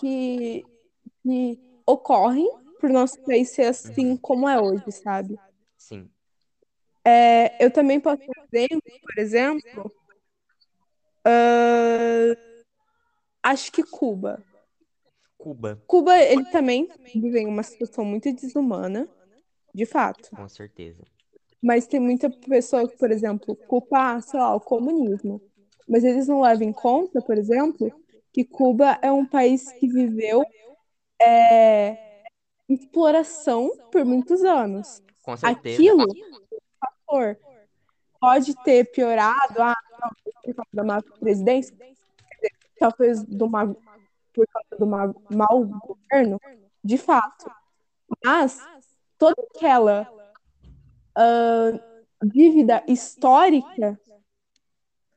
que, 0.00 0.64
que 1.22 1.60
ocorrem 1.84 2.48
para 2.78 2.90
o 2.90 2.92
nosso 2.92 3.18
país 3.20 3.50
ser 3.50 3.66
assim 3.66 4.10
Uhum. 4.10 4.16
como 4.16 4.48
é 4.48 4.60
hoje, 4.60 4.90
sabe? 4.92 5.38
Sim. 5.76 6.10
É, 7.04 7.64
eu 7.64 7.70
também 7.70 8.00
posso 8.00 8.22
exemplo, 8.52 8.82
por 9.00 9.18
exemplo, 9.18 9.92
Uh, 11.26 12.36
acho 13.42 13.72
que 13.72 13.82
Cuba. 13.82 14.44
Cuba. 15.46 15.80
Cuba, 15.86 16.18
ele 16.18 16.44
também 16.46 16.88
vive 17.14 17.38
em 17.38 17.46
uma 17.46 17.62
situação 17.62 18.04
muito 18.04 18.32
desumana, 18.32 19.08
de 19.72 19.86
fato. 19.86 20.30
Com 20.34 20.48
certeza. 20.48 21.04
Mas 21.62 21.86
tem 21.86 22.00
muita 22.00 22.28
pessoa 22.28 22.88
que, 22.88 22.98
por 22.98 23.12
exemplo, 23.12 23.54
culpa, 23.54 24.20
sei 24.22 24.40
lá, 24.40 24.56
o 24.56 24.60
comunismo. 24.60 25.40
Mas 25.88 26.02
eles 26.02 26.26
não 26.26 26.40
levam 26.40 26.66
em 26.66 26.72
conta, 26.72 27.22
por 27.22 27.38
exemplo, 27.38 27.92
que 28.32 28.42
Cuba 28.44 28.98
é 29.00 29.12
um 29.12 29.24
país 29.24 29.70
que 29.70 29.86
viveu 29.86 30.44
é, 31.22 32.24
exploração 32.68 33.70
por 33.92 34.04
muitos 34.04 34.42
anos. 34.42 35.00
Com 35.22 35.36
certeza. 35.36 35.76
Aquilo, 35.76 36.06
fator, 36.80 37.38
pode 38.20 38.52
ter 38.64 38.90
piorado 38.90 39.62
ah, 39.62 39.76
por 40.42 40.54
causa 40.56 40.70
da 40.72 40.82
má 40.82 41.00
presidência, 41.20 41.72
talvez 42.80 43.22
do 43.22 43.48
má, 43.48 43.64
por 44.34 44.46
causa 44.48 44.65
do 44.78 44.86
mau 44.86 45.64
governo, 45.64 46.40
de 46.82 46.98
fato. 46.98 47.50
Mas 48.24 48.62
toda 49.18 49.34
aquela 49.54 50.08
uh, 51.18 52.26
dívida 52.26 52.84
histórica 52.86 53.98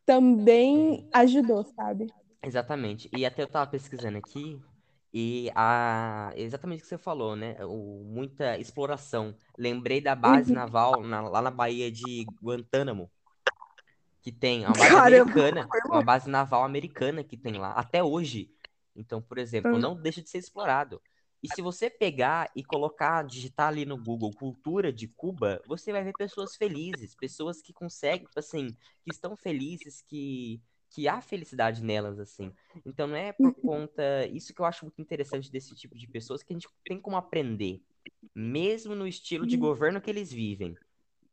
também 0.06 1.08
ajudou, 1.13 1.63
sabe? 1.63 2.08
Exatamente. 2.41 3.10
E 3.15 3.26
até 3.26 3.43
eu 3.43 3.48
tava 3.48 3.69
pesquisando 3.69 4.17
aqui, 4.17 4.60
e 5.13 5.52
a... 5.56 6.32
exatamente 6.36 6.80
o 6.80 6.84
que 6.84 6.88
você 6.89 6.98
falou, 6.98 7.36
né? 7.36 7.58
O... 7.65 8.04
Muita 8.06 8.58
exploração. 8.58 9.36
Lembrei 9.58 10.02
da 10.02 10.15
base 10.15 10.50
Uhum. 10.50 10.56
naval 10.56 11.04
na- 11.04 11.22
lá 11.22 11.41
na 11.41 11.52
Baía 11.52 11.91
de 11.91 12.26
Guantánamo, 12.41 13.12
que 14.22 14.32
tem 14.32 14.65
uma 14.65 14.74
base 14.74 14.89
Caramba, 14.89 15.32
americana, 15.32 15.69
uma 15.89 16.02
base 16.02 16.30
naval 16.30 16.63
americana 16.63 17.24
que 17.24 17.38
tem 17.38 17.58
lá, 17.58 17.72
até 17.74 18.04
hoje. 18.04 18.52
Então, 18.95 19.21
por 19.21 19.38
exemplo, 19.38 19.78
Hum. 19.78 19.80
não 19.80 19.99
deixa 19.99 20.21
de 20.21 20.30
ser 20.30 20.39
explorado. 20.39 21.02
E 21.41 21.47
se 21.47 21.62
você 21.62 21.89
pegar 21.89 22.52
e 22.56 22.63
colocar, 22.63 23.23
digitar 23.23 23.69
ali 23.69 23.86
no 23.86 23.97
Google 23.97 24.34
cultura 24.34 24.91
de 24.91 25.08
Cuba, 25.08 25.62
você 25.65 25.91
vai 25.91 26.04
ver 26.04 26.13
pessoas 26.13 26.56
felizes, 26.56 27.15
pessoas 27.15 27.62
que 27.62 27.71
conseguem, 27.73 28.25
tipo 28.25 28.39
assim, 28.39 28.75
que 29.02 29.10
estão 29.10 29.38
felizes, 29.38 30.02
que, 30.02 30.62
que 30.89 31.08
há 31.08 31.21
felicidade 31.21 31.82
nelas, 31.82 32.19
assim. 32.19 32.54
Então 32.86 33.08
não 33.08 33.15
é 33.15 33.32
por 33.32 33.56
conta. 33.62 34.28
Isso 34.28 34.54
que 34.54 34.62
eu 34.62 34.65
acho 34.65 34.84
muito 34.86 35.02
interessante 35.02 35.49
desse 35.49 35.73
tipo 35.75 35.95
de 35.97 36.08
pessoas, 36.10 36.43
que 36.43 36.52
a 36.52 36.56
gente 36.56 36.67
tem 36.86 36.99
como 36.99 37.15
aprender, 37.15 37.82
mesmo 38.36 38.93
no 38.95 39.08
estilo 39.08 39.45
de 39.47 39.56
governo 39.58 40.02
que 40.02 40.10
eles 40.10 40.32
vivem. 40.32 40.78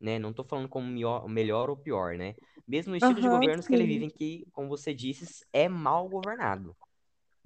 Né? 0.00 0.18
Não 0.18 0.32
tô 0.32 0.44
falando 0.44 0.68
como 0.68 0.86
melhor, 1.28 1.70
ou 1.70 1.76
pior, 1.76 2.16
né? 2.16 2.36
Mesmo 2.66 2.90
no 2.92 2.96
estilo 2.96 3.20
de 3.20 3.28
Aham, 3.28 3.28
governos 3.28 3.66
que 3.68 3.74
eles 3.74 3.86
sim. 3.86 3.88
vivem, 3.88 4.10
que, 4.10 4.46
como 4.52 4.68
você 4.68 4.94
disse, 4.94 5.46
é 5.52 5.68
mal 5.68 6.08
governado 6.08 6.76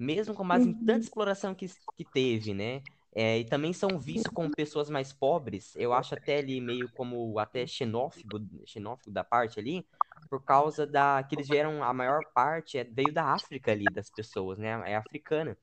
mesmo 0.01 0.35
com 0.35 0.47
base 0.47 0.69
em 0.71 0.73
Uhum. 0.73 0.87
tanta 0.87 1.05
exploração 1.07 1.55
que, 1.55 1.67
que 1.97 2.05
teve, 2.05 2.55
né? 2.55 2.83
É, 3.15 3.39
e 3.41 3.45
também 3.45 3.73
são 3.73 3.99
vistos 4.01 4.33
como 4.33 4.51
pessoas 4.51 4.91
mais 4.91 5.13
pobres, 5.13 5.75
eu 5.77 5.93
acho 5.93 6.15
até 6.15 6.39
ali 6.39 6.61
meio 6.61 6.89
como 6.91 7.39
até 7.41 7.67
xenófobo, 7.67 8.41
xenófobo 8.67 9.11
da 9.13 9.25
parte 9.25 9.59
ali, 9.61 9.87
por 10.31 10.45
causa 10.45 10.87
da 10.87 11.23
que 11.25 11.35
eles 11.35 11.49
vieram, 11.49 11.83
a 11.85 11.93
maior 11.93 12.25
parte 12.33 12.79
é, 12.79 12.85
veio 12.85 13.13
da 13.13 13.25
África 13.35 13.73
ali, 13.73 13.91
das 13.91 14.11
pessoas, 14.11 14.59
né? 14.59 14.69
É 14.91 14.97
africana. 14.97 15.59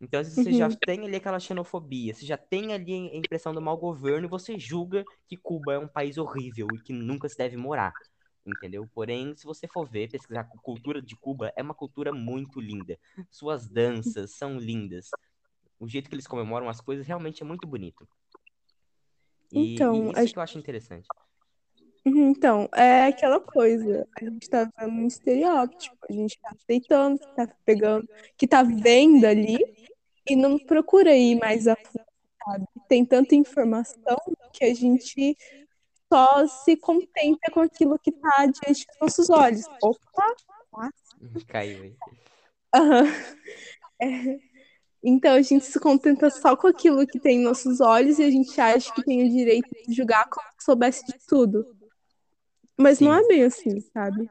Então, 0.00 0.20
às 0.20 0.26
vezes, 0.28 0.42
você 0.42 0.52
já 0.52 0.68
Uhum. 0.68 0.78
tem 0.84 1.04
ali 1.06 1.16
aquela 1.16 1.38
xenofobia, 1.38 2.12
você 2.14 2.26
já 2.26 2.36
tem 2.36 2.72
ali 2.74 2.92
a 3.12 3.16
impressão 3.16 3.54
do 3.54 3.62
mau 3.62 3.76
governo 3.78 4.26
e 4.26 4.30
você 4.30 4.58
julga 4.58 5.06
que 5.28 5.36
Cuba 5.36 5.74
é 5.74 5.78
um 5.78 5.86
país 5.88 6.18
horrível 6.18 6.74
e 6.74 6.80
que 6.80 6.92
nunca 6.92 7.28
se 7.28 7.36
deve 7.36 7.56
morar, 7.56 7.96
entendeu? 8.46 8.88
Porém, 8.94 9.34
se 9.36 9.44
você 9.44 9.66
for 9.66 9.88
ver, 9.88 10.10
pesquisar 10.10 10.40
a 10.40 10.58
cultura 10.58 11.00
de 11.00 11.16
Cuba, 11.16 11.52
é 11.56 11.62
uma 11.62 11.74
cultura 11.74 12.12
muito 12.12 12.60
linda. 12.60 12.98
Suas 13.30 13.68
danças 13.68 14.32
são 14.32 14.58
lindas. 14.58 15.10
O 15.78 15.88
jeito 15.88 16.08
que 16.08 16.14
eles 16.14 16.26
comemoram 16.26 16.68
as 16.68 16.80
coisas 16.80 17.06
realmente 17.06 17.42
é 17.42 17.46
muito 17.46 17.66
bonito. 17.66 18.06
E, 19.52 19.74
Então, 19.74 20.12
e 20.16 20.24
isso 20.24 20.32
que 20.32 20.38
eu 20.38 20.42
acho 20.42 20.58
interessante. 20.58 21.06
Uhum, 22.04 22.30
Então, 22.30 22.68
é 22.74 23.06
aquela 23.06 23.40
coisa, 23.40 24.08
a 24.16 24.24
gente 24.24 24.48
tá 24.48 24.68
vendo 24.78 24.92
um 24.92 25.06
estereótipo, 25.06 25.96
a 26.08 26.12
gente 26.12 26.38
tá 26.40 26.50
aceitando, 26.50 27.18
que 27.18 27.34
tá 27.34 27.56
pegando, 27.64 28.08
que 28.36 28.46
tá 28.46 28.62
vendo 28.62 29.24
ali 29.24 29.58
e 30.28 30.34
não 30.34 30.58
procura 30.58 31.14
ir 31.16 31.36
mais 31.38 31.68
a 31.68 31.76
fundo, 31.76 32.04
sabe? 32.44 32.66
Tem 32.88 33.04
tanta 33.04 33.34
informação 33.34 34.16
que 34.52 34.64
a 34.64 34.74
gente 34.74 35.36
só 36.12 36.46
se 36.46 36.76
contenta 36.76 37.50
com 37.50 37.60
aquilo 37.60 37.98
que 37.98 38.12
tá 38.12 38.44
diante 38.44 38.86
dos 38.86 39.00
nossos 39.00 39.30
olhos. 39.30 39.62
Opa! 39.82 40.90
Caiu 41.48 41.84
aí. 41.84 41.96
Aham. 42.74 43.04
É. 44.02 44.38
Então 45.02 45.34
a 45.34 45.42
gente 45.42 45.64
se 45.64 45.80
contenta 45.80 46.28
só 46.28 46.54
com 46.54 46.66
aquilo 46.66 47.06
que 47.06 47.18
tem 47.18 47.38
em 47.38 47.44
nossos 47.44 47.80
olhos 47.80 48.18
e 48.18 48.24
a 48.24 48.30
gente 48.30 48.60
acha 48.60 48.92
que 48.92 49.02
tem 49.02 49.26
o 49.26 49.30
direito 49.30 49.68
de 49.86 49.94
julgar 49.94 50.28
como 50.28 50.46
se 50.58 50.64
soubesse 50.66 51.04
de 51.06 51.14
tudo. 51.26 51.64
Mas 52.76 53.00
não 53.00 53.12
Sim. 53.14 53.24
é 53.24 53.26
bem 53.26 53.44
assim, 53.44 53.80
sabe? 53.80 54.30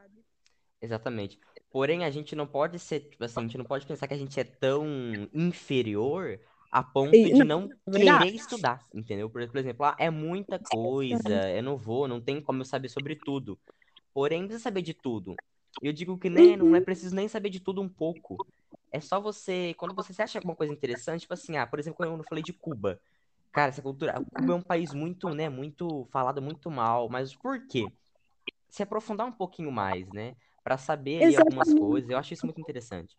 Exatamente. 0.81 1.39
Porém, 1.71 2.03
a 2.03 2.11
gente 2.11 2.35
não 2.35 2.45
pode 2.45 2.77
ser, 2.79 2.99
tipo 3.09 3.23
assim, 3.23 3.39
a 3.39 3.43
gente 3.43 3.57
não 3.57 3.65
pode 3.65 3.85
pensar 3.87 4.07
que 4.07 4.13
a 4.13 4.17
gente 4.17 4.39
é 4.39 4.43
tão 4.43 4.85
inferior 5.33 6.39
a 6.71 6.83
ponto 6.83 7.29
E- 7.29 7.31
de 7.31 7.43
não, 7.43 7.77
não 7.85 7.99
querer 7.99 8.29
estudar, 8.33 8.87
entendeu? 8.93 9.29
Por 9.29 9.47
por 9.49 9.57
exemplo, 9.57 9.85
ah, 9.85 9.95
é 9.99 10.09
muita 10.09 10.59
coisa, 10.59 11.49
eu 11.51 11.63
não 11.63 11.77
vou, 11.77 12.07
não 12.07 12.21
tem 12.21 12.41
como 12.41 12.61
eu 12.61 12.65
saber 12.65 12.89
sobre 12.89 13.15
tudo. 13.15 13.59
Porém, 14.13 14.43
precisa 14.45 14.63
saber 14.63 14.81
de 14.81 14.93
tudo. 14.93 15.39
Eu 15.81 15.93
digo 15.93 16.17
que 16.17 16.29
né, 16.29 16.55
não 16.57 16.75
é 16.75 16.81
preciso 16.81 17.15
nem 17.15 17.27
saber 17.27 17.49
de 17.49 17.59
tudo 17.59 17.81
um 17.81 17.89
pouco. 17.89 18.43
É 18.91 18.99
só 19.01 19.19
você, 19.21 19.73
quando 19.77 19.95
você 19.95 20.13
se 20.13 20.21
acha 20.21 20.39
alguma 20.39 20.55
coisa 20.55 20.73
interessante, 20.73 21.21
tipo 21.21 21.33
assim, 21.33 21.57
ah, 21.57 21.67
por 21.67 21.79
exemplo, 21.79 21.97
quando 21.97 22.17
eu 22.19 22.23
falei 22.25 22.43
de 22.43 22.53
Cuba. 22.53 22.99
Cara, 23.53 23.69
essa 23.69 23.81
cultura, 23.81 24.21
Cuba 24.33 24.53
é 24.53 24.55
um 24.57 24.61
país 24.63 24.93
muito, 24.93 25.33
né, 25.33 25.49
muito 25.49 26.05
falado 26.11 26.41
muito 26.41 26.71
mal, 26.71 27.09
mas 27.09 27.35
por 27.35 27.67
quê? 27.67 27.93
Se 28.69 28.83
aprofundar 28.83 29.27
um 29.27 29.31
pouquinho 29.31 29.71
mais, 29.71 30.11
né, 30.11 30.35
Pra 30.63 30.77
saber 30.77 31.35
algumas 31.35 31.73
coisas, 31.73 32.09
eu 32.11 32.17
acho 32.19 32.33
isso 32.35 32.45
muito 32.45 32.61
interessante. 32.61 33.17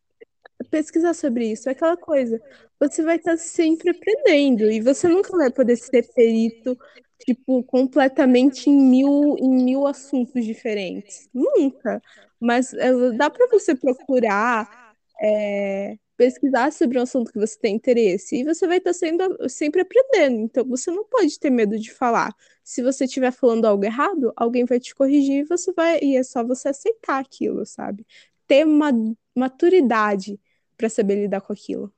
Pesquisar 0.72 1.12
sobre 1.12 1.52
isso 1.52 1.68
é 1.68 1.72
aquela 1.72 1.98
coisa. 1.98 2.40
Você 2.80 3.02
vai 3.02 3.16
estar 3.16 3.36
sempre 3.36 3.90
aprendendo 3.90 4.70
e 4.70 4.80
você 4.80 5.06
nunca 5.06 5.36
vai 5.36 5.50
poder 5.50 5.76
ser 5.76 6.10
perito, 6.14 6.78
tipo, 7.26 7.62
completamente 7.64 8.70
em 8.70 8.74
mil, 8.74 9.36
em 9.38 9.50
mil 9.50 9.86
assuntos 9.86 10.42
diferentes. 10.42 11.28
Nunca. 11.34 12.00
Mas 12.40 12.72
é, 12.72 12.90
dá 13.12 13.28
para 13.28 13.48
você 13.48 13.74
procurar, 13.74 14.94
é, 15.20 15.98
pesquisar 16.16 16.72
sobre 16.72 16.98
um 16.98 17.02
assunto 17.02 17.30
que 17.30 17.38
você 17.38 17.58
tem 17.58 17.74
interesse 17.76 18.36
e 18.36 18.44
você 18.44 18.66
vai 18.66 18.78
estar 18.78 18.94
sendo, 18.94 19.46
sempre 19.50 19.82
aprendendo. 19.82 20.36
Então 20.40 20.64
você 20.64 20.90
não 20.90 21.04
pode 21.04 21.38
ter 21.38 21.50
medo 21.50 21.78
de 21.78 21.92
falar. 21.92 22.34
Se 22.64 22.82
você 22.82 23.04
estiver 23.04 23.30
falando 23.30 23.66
algo 23.66 23.84
errado, 23.84 24.32
alguém 24.34 24.64
vai 24.64 24.80
te 24.80 24.94
corrigir 24.94 25.40
e 25.40 25.44
você 25.44 25.70
vai, 25.74 25.98
e 26.00 26.16
é 26.16 26.22
só 26.22 26.42
você 26.42 26.70
aceitar 26.70 27.18
aquilo, 27.20 27.66
sabe? 27.66 28.06
Ter 28.46 28.64
uma 28.66 28.90
maturidade 29.36 30.40
para 30.82 30.90
saber 30.90 31.14
lidar 31.14 31.40
com 31.40 31.52
aquilo. 31.52 31.94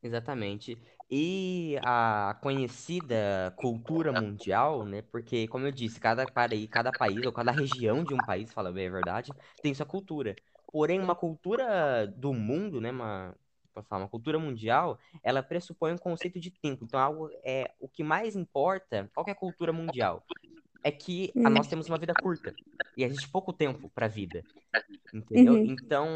Exatamente. 0.00 0.78
E 1.10 1.76
a 1.84 2.38
conhecida 2.40 3.52
cultura 3.56 4.12
mundial, 4.12 4.84
né? 4.86 5.02
Porque, 5.02 5.48
como 5.48 5.66
eu 5.66 5.72
disse, 5.72 5.98
cada, 5.98 6.24
cada 6.24 6.92
país 6.92 7.26
ou 7.26 7.32
cada 7.32 7.50
região 7.50 8.04
de 8.04 8.14
um 8.14 8.24
país, 8.24 8.52
fala 8.52 8.70
bem 8.70 8.86
a 8.86 8.90
verdade, 8.92 9.32
tem 9.60 9.74
sua 9.74 9.84
cultura. 9.84 10.36
Porém, 10.70 11.00
uma 11.00 11.16
cultura 11.16 12.06
do 12.06 12.32
mundo, 12.32 12.80
né? 12.80 12.92
Uma, 12.92 13.34
falar, 13.88 14.02
uma 14.02 14.08
cultura 14.08 14.38
mundial, 14.38 15.00
ela 15.20 15.42
pressupõe 15.42 15.92
um 15.92 15.98
conceito 15.98 16.38
de 16.38 16.52
tempo. 16.52 16.84
Então, 16.84 17.00
algo 17.00 17.28
é 17.44 17.72
o 17.80 17.88
que 17.88 18.04
mais 18.04 18.36
importa, 18.36 19.10
qual 19.12 19.26
é 19.26 19.32
a 19.32 19.34
cultura 19.34 19.72
mundial? 19.72 20.24
É 20.84 20.90
que 20.90 21.32
a, 21.44 21.48
Hum. 21.48 21.54
nós 21.54 21.68
temos 21.68 21.88
uma 21.88 21.98
vida 21.98 22.14
curta 22.14 22.54
e 22.96 23.04
a 23.04 23.08
gente 23.08 23.20
tem 23.20 23.30
pouco 23.30 23.52
tempo 23.52 23.88
para 23.94 24.08
vida. 24.08 24.44
Entendeu? 25.12 25.54
Uhum. 25.54 25.64
Então, 25.64 26.08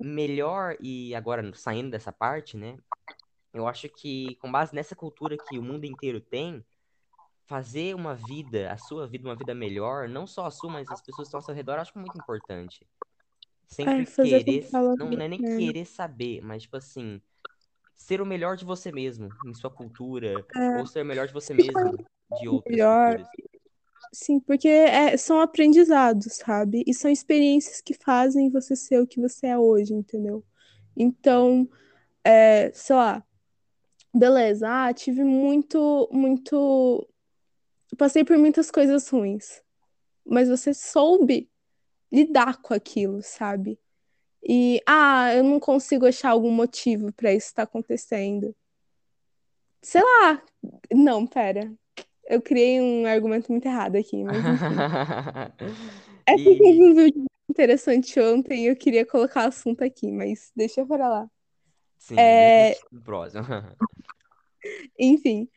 melhor, 0.00 0.76
e 0.80 1.14
agora 1.14 1.42
saindo 1.54 1.90
dessa 1.90 2.12
parte, 2.12 2.56
né? 2.56 2.76
Eu 3.52 3.66
acho 3.68 3.88
que, 3.88 4.36
com 4.36 4.50
base 4.50 4.74
nessa 4.74 4.96
cultura 4.96 5.36
que 5.36 5.58
o 5.58 5.62
mundo 5.62 5.84
inteiro 5.84 6.20
tem, 6.20 6.64
fazer 7.46 7.94
uma 7.94 8.14
vida, 8.14 8.72
a 8.72 8.76
sua 8.76 9.06
vida, 9.06 9.28
uma 9.28 9.36
vida 9.36 9.54
melhor, 9.54 10.08
não 10.08 10.26
só 10.26 10.46
a 10.46 10.50
sua, 10.50 10.70
mas 10.70 10.90
as 10.90 11.00
pessoas 11.02 11.26
que 11.26 11.28
estão 11.28 11.38
ao 11.38 11.44
seu 11.44 11.54
redor, 11.54 11.74
eu 11.74 11.80
acho 11.82 11.98
muito 11.98 12.16
importante. 12.18 12.86
Sempre 13.66 14.02
É, 14.02 14.06
com 14.06 14.22
querer, 14.22 14.68
não, 14.72 15.10
não 15.10 15.20
é 15.20 15.28
nem 15.28 15.40
querer 15.42 15.84
saber, 15.84 16.40
mas, 16.42 16.62
tipo 16.62 16.76
assim, 16.76 17.20
ser 17.94 18.20
o 18.20 18.26
melhor 18.26 18.56
de 18.56 18.64
você 18.64 18.90
mesmo, 18.92 19.30
em 19.44 19.54
sua 19.54 19.70
cultura, 19.70 20.44
É. 20.56 20.78
ou 20.78 20.86
ser 20.86 21.02
o 21.02 21.04
melhor 21.06 21.26
de 21.26 21.32
você 21.32 21.52
mesmo, 21.54 21.72
de 22.40 22.48
outras 22.48 22.72
melhor. 22.76 23.16
culturas. 23.16 23.43
Sim, 24.14 24.38
porque 24.40 24.68
é- 24.68 25.16
são 25.16 25.40
aprendizados, 25.40 26.34
sabe? 26.36 26.84
E 26.86 26.94
são 26.94 27.10
experiências 27.10 27.80
que 27.80 27.94
fazem 27.94 28.48
você 28.50 28.76
ser 28.76 29.00
o 29.00 29.06
que 29.06 29.20
você 29.20 29.48
é 29.48 29.58
hoje, 29.58 29.92
entendeu? 29.92 30.44
Então, 30.96 31.68
é, 32.24 32.72
sei 32.74 32.96
lá, 32.96 33.24
beleza, 34.14 34.68
ah, 34.70 34.94
tive 34.94 35.24
muito, 35.24 36.08
muito. 36.12 37.08
Passei 37.98 38.24
por 38.24 38.38
muitas 38.38 38.70
coisas 38.70 39.08
ruins, 39.08 39.62
mas 40.26 40.48
você 40.48 40.74
soube 40.74 41.50
lidar 42.12 42.62
com 42.62 42.74
aquilo, 42.74 43.22
sabe? 43.22 43.78
E, 44.44 44.80
ah, 44.86 45.34
eu 45.34 45.44
não 45.44 45.60
consigo 45.60 46.06
achar 46.06 46.30
algum 46.30 46.52
motivo 46.52 47.12
para 47.14 47.32
isso 47.34 47.48
estar 47.48 47.64
acontecendo. 47.64 48.54
Sei 49.82 50.02
lá. 50.02 50.42
Não, 50.92 51.26
pera. 51.26 51.72
Eu 52.26 52.40
criei 52.40 52.80
um 52.80 53.06
argumento 53.06 53.50
muito 53.50 53.66
errado 53.66 53.96
aqui, 53.96 54.22
mas 54.24 54.36
enfim. 54.36 54.74
É 56.26 56.36
vi 56.36 56.82
um 56.82 56.94
vídeo 56.94 57.24
interessante 57.50 58.18
ontem 58.18 58.64
e 58.64 58.66
eu 58.68 58.76
queria 58.76 59.04
colocar 59.04 59.44
o 59.44 59.48
assunto 59.48 59.84
aqui, 59.84 60.10
mas 60.10 60.50
deixa 60.56 60.84
para 60.86 61.06
lá. 61.06 61.30
Sim, 61.98 62.16
É, 62.18 62.74
próximo. 63.04 63.44
enfim. 64.98 65.48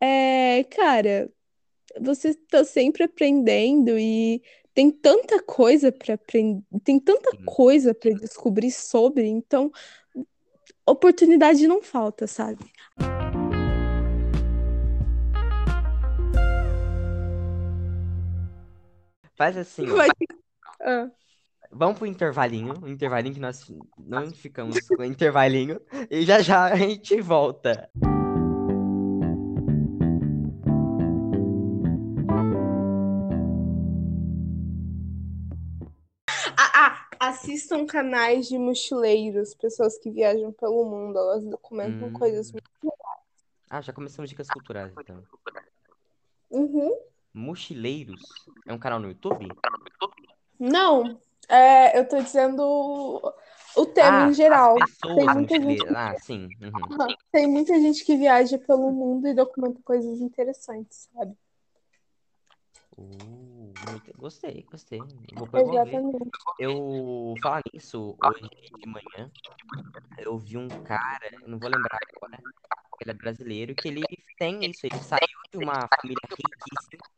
É, 0.00 0.64
cara, 0.64 1.30
você 2.00 2.30
está 2.30 2.64
sempre 2.64 3.04
aprendendo 3.04 3.98
e 3.98 4.42
tem 4.74 4.90
tanta 4.90 5.42
coisa 5.42 5.90
para 5.90 6.14
aprender, 6.14 6.62
tem 6.84 7.00
tanta 7.00 7.30
Sim. 7.30 7.44
coisa 7.46 7.94
para 7.94 8.12
descobrir 8.12 8.70
sobre, 8.70 9.26
então 9.26 9.70
oportunidade 10.86 11.66
não 11.66 11.82
falta, 11.82 12.26
sabe? 12.26 12.64
Faz 19.36 19.56
assim. 19.56 19.86
Vai- 19.86 20.08
Ah, 20.80 21.10
Vamos 21.70 21.98
pro 21.98 22.06
intervalinho, 22.06 22.74
um 22.82 22.88
intervalinho 22.88 23.34
que 23.34 23.40
nós 23.40 23.70
não 23.98 24.30
ficamos 24.30 24.80
com 24.88 25.02
intervalinho, 25.04 25.80
e 26.10 26.22
já 26.22 26.40
já 26.40 26.64
a 26.66 26.76
gente 26.76 27.20
volta. 27.20 27.90
Ah, 36.56 36.70
ah, 36.74 37.28
assistam 37.28 37.86
canais 37.86 38.48
de 38.48 38.58
mochileiros, 38.58 39.54
pessoas 39.54 39.98
que 39.98 40.10
viajam 40.10 40.52
pelo 40.52 40.84
mundo, 40.84 41.18
elas 41.18 41.44
documentam 41.44 42.08
Hum. 42.08 42.12
coisas. 42.12 42.52
Ah, 43.68 43.80
já 43.80 43.92
começamos 43.92 44.30
dicas 44.30 44.48
culturais, 44.48 44.92
então. 44.98 45.22
Uhum. 46.50 46.96
Mochileiros 47.36 48.22
é 48.66 48.72
um 48.72 48.78
canal 48.78 48.98
no 48.98 49.08
YouTube? 49.08 49.46
Não, 50.58 51.20
é, 51.48 51.98
eu 51.98 52.08
tô 52.08 52.20
dizendo 52.22 52.62
o 53.76 53.86
tema 53.86 54.24
Ah, 54.24 54.28
em 54.28 54.32
geral. 54.32 54.74
Tem 55.02 55.14
muita 55.14 55.54
gente, 55.54 55.58
mochileiras. 55.58 55.94
Ah, 55.94 56.14
sim. 56.18 56.48
uhum. 56.62 57.14
Tem 57.30 57.46
muita 57.46 57.74
gente 57.78 58.04
que 58.04 58.16
viaja 58.16 58.58
pelo 58.58 58.90
mundo 58.90 59.28
e 59.28 59.34
documenta 59.34 59.80
coisas 59.84 60.18
interessantes, 60.20 61.10
sabe? 61.12 61.36
Uh, 62.96 63.74
Gostei, 64.16 64.66
gostei. 64.70 64.98
Vou. 65.34 65.46
Exatamente. 65.52 66.18
Eu 66.58 67.34
falar 67.42 67.60
nisso 67.72 68.16
hoje 68.24 68.48
de 68.78 68.86
manhã, 68.88 69.30
eu 70.18 70.38
vi 70.38 70.56
um 70.56 70.68
cara, 70.68 71.30
não 71.46 71.58
vou 71.58 71.68
lembrar 71.68 71.98
agora, 72.16 72.42
ele 73.00 73.10
é 73.10 73.14
brasileiro, 73.14 73.74
que 73.74 73.88
ele 73.88 74.02
tem 74.38 74.64
isso, 74.64 74.86
ele 74.86 74.98
saiu 74.98 75.20
de 75.50 75.58
uma 75.58 75.86
família 76.00 76.22
riquíssima 76.30 77.15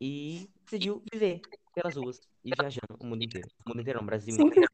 e 0.00 0.48
decidiu 0.64 1.02
viver 1.12 1.40
pelas 1.74 1.96
ruas 1.96 2.20
e 2.44 2.50
viajando 2.56 2.96
o 3.00 3.06
mundo 3.06 3.24
inteiro. 3.24 3.48
O 3.64 3.70
mundo 3.70 3.80
inteiro, 3.80 4.00
o 4.00 4.04
Brasil 4.04 4.34
Sim. 4.34 4.46
inteiro. 4.46 4.68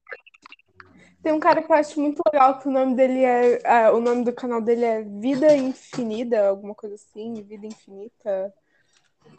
Tem 1.23 1.33
um 1.33 1.41
cara 1.41 1.63
que 1.63 1.71
eu 1.71 1.77
acho 1.77 2.01
muito 2.01 2.23
legal, 2.33 2.59
que 2.59 2.69
o 2.69 2.71
nome 2.71 2.95
dele 2.95 3.23
é. 3.23 3.61
ah, 3.67 3.93
o 3.93 4.01
nome 4.01 4.25
do 4.25 4.33
canal 4.33 4.61
dele 4.61 4.85
é 4.85 5.03
Vida 5.03 5.55
Infinita, 5.55 6.49
alguma 6.49 6.75
coisa 6.75 6.95
assim, 6.95 7.43
Vida 7.43 7.67
Infinita. 7.67 8.55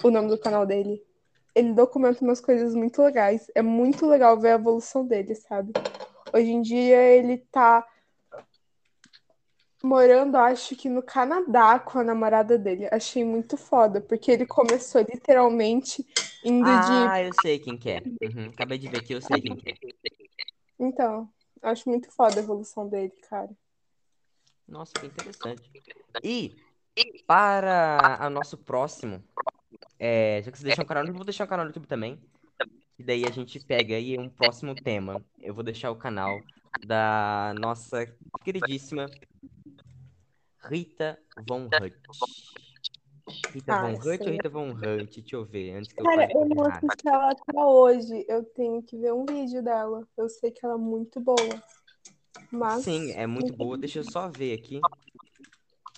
O 0.04 0.12
nome 0.12 0.30
do 0.30 0.38
canal 0.38 0.66
dele. 0.66 1.04
Ele 1.56 1.74
documenta 1.74 2.24
umas 2.24 2.40
coisas 2.40 2.76
muito 2.76 3.02
legais. 3.02 3.50
É 3.56 3.62
muito 3.62 4.06
legal 4.06 4.40
ver 4.40 4.52
a 4.52 4.56
evolução 4.56 5.06
dele, 5.06 5.34
sabe? 5.36 5.74
Hoje 6.34 6.52
em 6.52 6.62
dia 6.62 7.02
ele 7.02 7.40
tá 7.52 7.86
morando, 9.88 10.36
acho 10.38 10.76
que 10.76 10.90
no 10.90 11.02
Canadá 11.02 11.80
com 11.80 12.00
a 12.00 12.04
namorada 12.04 12.58
dele. 12.58 12.88
Achei 12.92 13.24
muito 13.24 13.58
foda, 13.58 14.02
porque 14.02 14.32
ele 14.32 14.46
começou 14.46 15.02
literalmente 15.02 16.06
indo 16.44 16.66
de. 16.66 16.92
Ah, 17.10 17.22
eu 17.24 17.32
sei 17.42 17.60
quem 17.60 17.78
que 17.78 17.90
é. 17.90 18.02
Uhum, 18.22 18.50
Acabei 18.50 18.78
de 18.78 18.88
ver 18.88 19.00
aqui, 19.00 19.14
eu 19.14 19.22
sei 19.22 19.42
quem 19.42 19.56
que 19.56 19.72
é. 19.72 19.74
Então, 20.80 21.30
acho 21.62 21.90
muito 21.90 22.12
foda 22.12 22.40
a 22.40 22.44
evolução 22.44 22.88
dele, 22.88 23.14
cara. 23.30 23.50
Nossa, 24.68 24.94
que 24.94 25.06
interessante. 25.06 25.70
E 26.24 26.56
para 27.28 28.20
o 28.26 28.30
nosso 28.30 28.58
próximo, 28.58 29.24
é, 30.00 30.42
já 30.44 30.52
que 30.52 30.58
você 30.58 30.64
deixou 30.64 30.84
um 30.84 30.88
canal 30.88 31.04
no 31.04 31.10
YouTube, 31.10 31.16
eu 31.16 31.20
vou 31.20 31.26
deixar 31.26 31.44
um 31.44 31.48
canal 31.48 31.66
no 31.66 31.70
YouTube 31.70 31.88
também. 31.88 32.20
E 32.98 33.04
daí 33.04 33.26
a 33.26 33.32
gente 33.32 33.60
pega 33.60 33.96
aí 33.96 34.18
um 34.18 34.30
próximo 34.30 34.76
tema. 34.76 35.24
Eu 35.40 35.54
vou 35.54 35.64
deixar 35.64 35.92
o 35.92 35.96
canal 35.96 36.40
da 36.86 37.54
nossa 37.60 38.06
queridíssima 38.44 39.08
Rita 40.64 41.18
Von 41.46 41.66
Hunt. 41.66 41.94
Rita 43.54 43.74
Ah, 43.74 43.82
Von 43.82 43.96
Hunt 43.96 44.22
ou. 44.22 44.28
Rita 44.28 44.50
Von 44.50 44.72
Hunt? 44.72 45.16
Deixa 45.16 45.36
eu 45.36 45.46
ver, 45.46 45.76
antes 45.76 45.94
que 45.94 46.02
eu 46.02 46.06
Cara, 46.06 46.24
eu 46.24 46.30
coisa 46.32 46.56
não 46.56 46.66
assisti 46.66 47.08
ela 47.08 47.32
até 47.32 47.60
hoje. 47.60 48.26
Eu 48.28 48.44
tenho 48.44 48.82
que 48.84 48.98
ver 48.98 49.14
um 49.14 49.26
vídeo 49.26 49.64
dela. 49.64 50.08
Eu 50.18 50.30
sei 50.30 50.52
que 50.52 50.66
ela 50.66 50.76
é 50.76 50.78
muito 50.78 51.20
boa. 51.20 51.62
Mas. 52.52 52.84
Sim, 52.84 53.12
é 53.12 53.26
muito 53.28 53.54
boa. 53.54 53.78
Deixa 53.78 54.00
eu 54.00 54.04
só 54.04 54.30
ver 54.30 54.54
aqui 54.54 54.82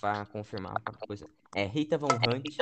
para 0.00 0.26
confirmar 0.26 0.80
qualquer 0.82 1.06
coisa. 1.06 1.26
É 1.54 1.64
Rita 1.64 1.98
Von 1.98 2.08
Hunt. 2.08 2.58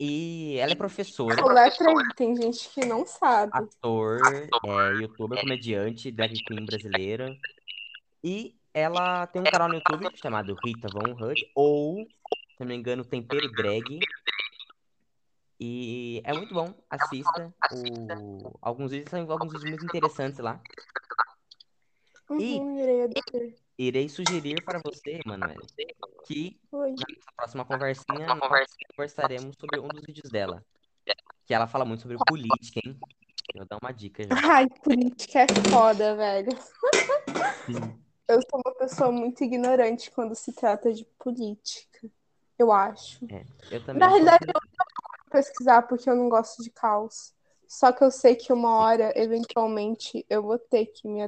E 0.00 0.56
ela 0.58 0.72
é 0.72 0.76
professora, 0.76 1.44
Letra 1.52 1.90
aí, 1.90 2.14
tem 2.14 2.36
gente 2.36 2.68
que 2.68 2.86
não 2.86 3.04
sabe. 3.04 3.52
ator, 3.52 4.20
é, 4.64 4.94
youtuber, 4.94 5.40
comediante, 5.40 6.12
drag 6.12 6.40
queen 6.44 6.64
brasileira. 6.64 7.36
E 8.22 8.57
ela 8.78 9.26
tem 9.26 9.42
um 9.42 9.44
canal 9.44 9.68
no 9.68 9.74
YouTube 9.74 10.10
chamado 10.16 10.56
Rita 10.64 10.88
Von 10.92 11.12
Hunt, 11.12 11.40
ou, 11.54 11.96
se 11.96 12.60
não 12.60 12.66
me 12.66 12.74
engano, 12.74 13.04
Tempero 13.04 13.50
Drag. 13.52 13.98
E 15.60 16.22
é 16.24 16.32
muito 16.32 16.54
bom, 16.54 16.72
assista. 16.88 17.52
O... 17.72 18.58
Alguns 18.62 18.92
vídeos 18.92 19.10
são 19.10 19.20
alguns 19.30 19.52
vídeos 19.52 19.70
muito 19.70 19.86
interessantes 19.86 20.38
lá. 20.38 20.60
Uhum, 22.30 22.76
irei 23.78 24.08
sugerir 24.08 24.62
para 24.62 24.80
você, 24.84 25.18
Manoel, 25.24 25.62
que 26.26 26.60
Oi. 26.70 26.90
na 26.90 27.32
próxima 27.36 27.64
conversinha 27.64 28.34
nós 28.34 28.66
conversaremos 28.90 29.56
sobre 29.58 29.80
um 29.80 29.88
dos 29.88 30.02
vídeos 30.04 30.30
dela. 30.30 30.62
Que 31.46 31.54
ela 31.54 31.66
fala 31.66 31.86
muito 31.86 32.02
sobre 32.02 32.18
política, 32.26 32.80
hein? 32.84 32.98
Vou 33.56 33.64
dar 33.64 33.78
uma 33.82 33.92
dica 33.92 34.22
já. 34.22 34.28
Ai, 34.46 34.68
política 34.68 35.40
é 35.40 35.46
foda, 35.70 36.14
velho. 36.14 36.50
Eu 38.28 38.40
sou 38.42 38.60
uma 38.64 38.74
pessoa 38.74 39.10
muito 39.10 39.42
ignorante 39.42 40.10
quando 40.10 40.34
se 40.34 40.52
trata 40.52 40.92
de 40.92 41.04
política. 41.18 42.08
Eu 42.58 42.70
acho. 42.70 43.26
Eu 43.70 43.82
também. 43.82 44.00
Na 44.00 44.08
realidade, 44.08 44.44
eu 44.46 44.52
não 44.54 44.60
vou 44.60 45.30
pesquisar 45.30 45.82
porque 45.82 46.10
eu 46.10 46.14
não 46.14 46.28
gosto 46.28 46.62
de 46.62 46.70
caos. 46.70 47.32
Só 47.66 47.90
que 47.90 48.04
eu 48.04 48.10
sei 48.10 48.36
que 48.36 48.52
uma 48.52 48.76
hora, 48.76 49.12
eventualmente, 49.16 50.26
eu 50.28 50.42
vou 50.42 50.58
ter 50.58 50.86
que 50.86 51.08
me. 51.08 51.22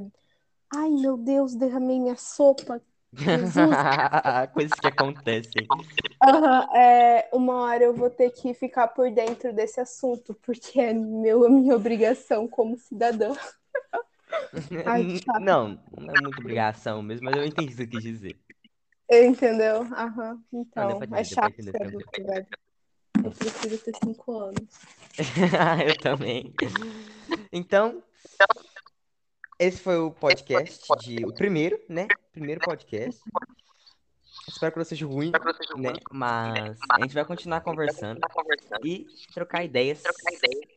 Ai, 0.74 0.90
meu 0.90 1.16
Deus, 1.16 1.54
derramei 1.54 1.98
minha 1.98 2.16
sopa. 2.16 2.82
Coisas 4.54 4.78
que 4.78 4.86
acontecem. 4.86 5.66
Aham, 6.22 6.76
é, 6.76 7.30
uma 7.32 7.62
hora 7.62 7.84
eu 7.84 7.94
vou 7.94 8.10
ter 8.10 8.30
que 8.30 8.52
ficar 8.52 8.88
por 8.88 9.10
dentro 9.10 9.54
desse 9.54 9.80
assunto, 9.80 10.34
porque 10.42 10.78
é 10.78 10.92
meu, 10.92 11.48
minha 11.48 11.74
obrigação 11.74 12.46
como 12.46 12.76
cidadã. 12.76 13.32
Ai, 14.86 15.04
que 15.18 15.18
chato. 15.24 15.40
Não, 15.40 15.82
não 15.96 16.14
é 16.14 16.20
muita 16.20 16.40
obrigação 16.40 17.02
mesmo, 17.02 17.24
mas 17.24 17.36
eu 17.36 17.44
entendi 17.44 17.66
o 17.66 17.70
que 17.70 17.76
você 17.76 17.86
quis 17.86 18.02
dizer. 18.02 18.36
Entendeu? 19.10 19.82
Aham. 19.82 20.42
Não, 20.52 20.62
Então, 20.62 20.98
pra 20.98 21.20
é 21.20 21.24
chato 21.24 21.62
ser 21.62 21.82
adulto, 21.82 22.24
velho. 22.24 22.46
Eu 23.24 23.30
prefiro 23.32 23.78
ter 23.78 23.96
cinco 23.96 24.32
anos. 24.38 24.80
Eu 25.86 25.98
também. 25.98 26.54
Então, 27.52 28.02
esse 29.58 29.80
foi 29.82 29.98
o 29.98 30.10
podcast 30.10 30.86
de 31.00 31.24
o 31.26 31.34
primeiro, 31.34 31.78
né? 31.88 32.06
Primeiro 32.32 32.60
podcast. 32.60 33.20
Espero 34.48 34.72
que 34.72 34.78
não 34.78 34.84
seja 34.84 35.06
ruim, 35.06 35.32
né? 35.76 35.92
Mas 36.10 36.78
a 36.90 37.00
gente 37.00 37.14
vai 37.14 37.24
continuar 37.24 37.60
conversando 37.60 38.20
e 38.84 39.06
trocar 39.32 39.64
ideias, 39.64 40.02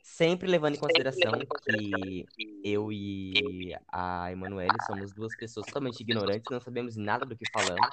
sempre 0.04 0.48
levando 0.48 0.76
em 0.76 0.80
consideração 0.80 1.34
que 1.66 2.26
eu 2.64 2.92
e 2.92 3.76
a 3.92 4.32
Emanuele 4.32 4.76
somos 4.86 5.14
duas 5.14 5.36
pessoas 5.36 5.66
totalmente 5.66 6.02
ignorantes, 6.02 6.52
não 6.52 6.60
sabemos 6.60 6.96
nada 6.96 7.26
do 7.26 7.36
que 7.36 7.46
falamos. 7.52 7.90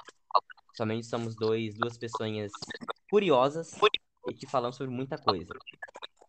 Somente 0.75 1.05
somos 1.05 1.35
dois, 1.35 1.75
duas 1.75 1.97
pessoas 1.97 2.51
curiosas 3.09 3.73
e 4.27 4.33
que 4.33 4.47
falamos 4.47 4.77
sobre 4.77 4.93
muita 4.93 5.17
coisa. 5.17 5.53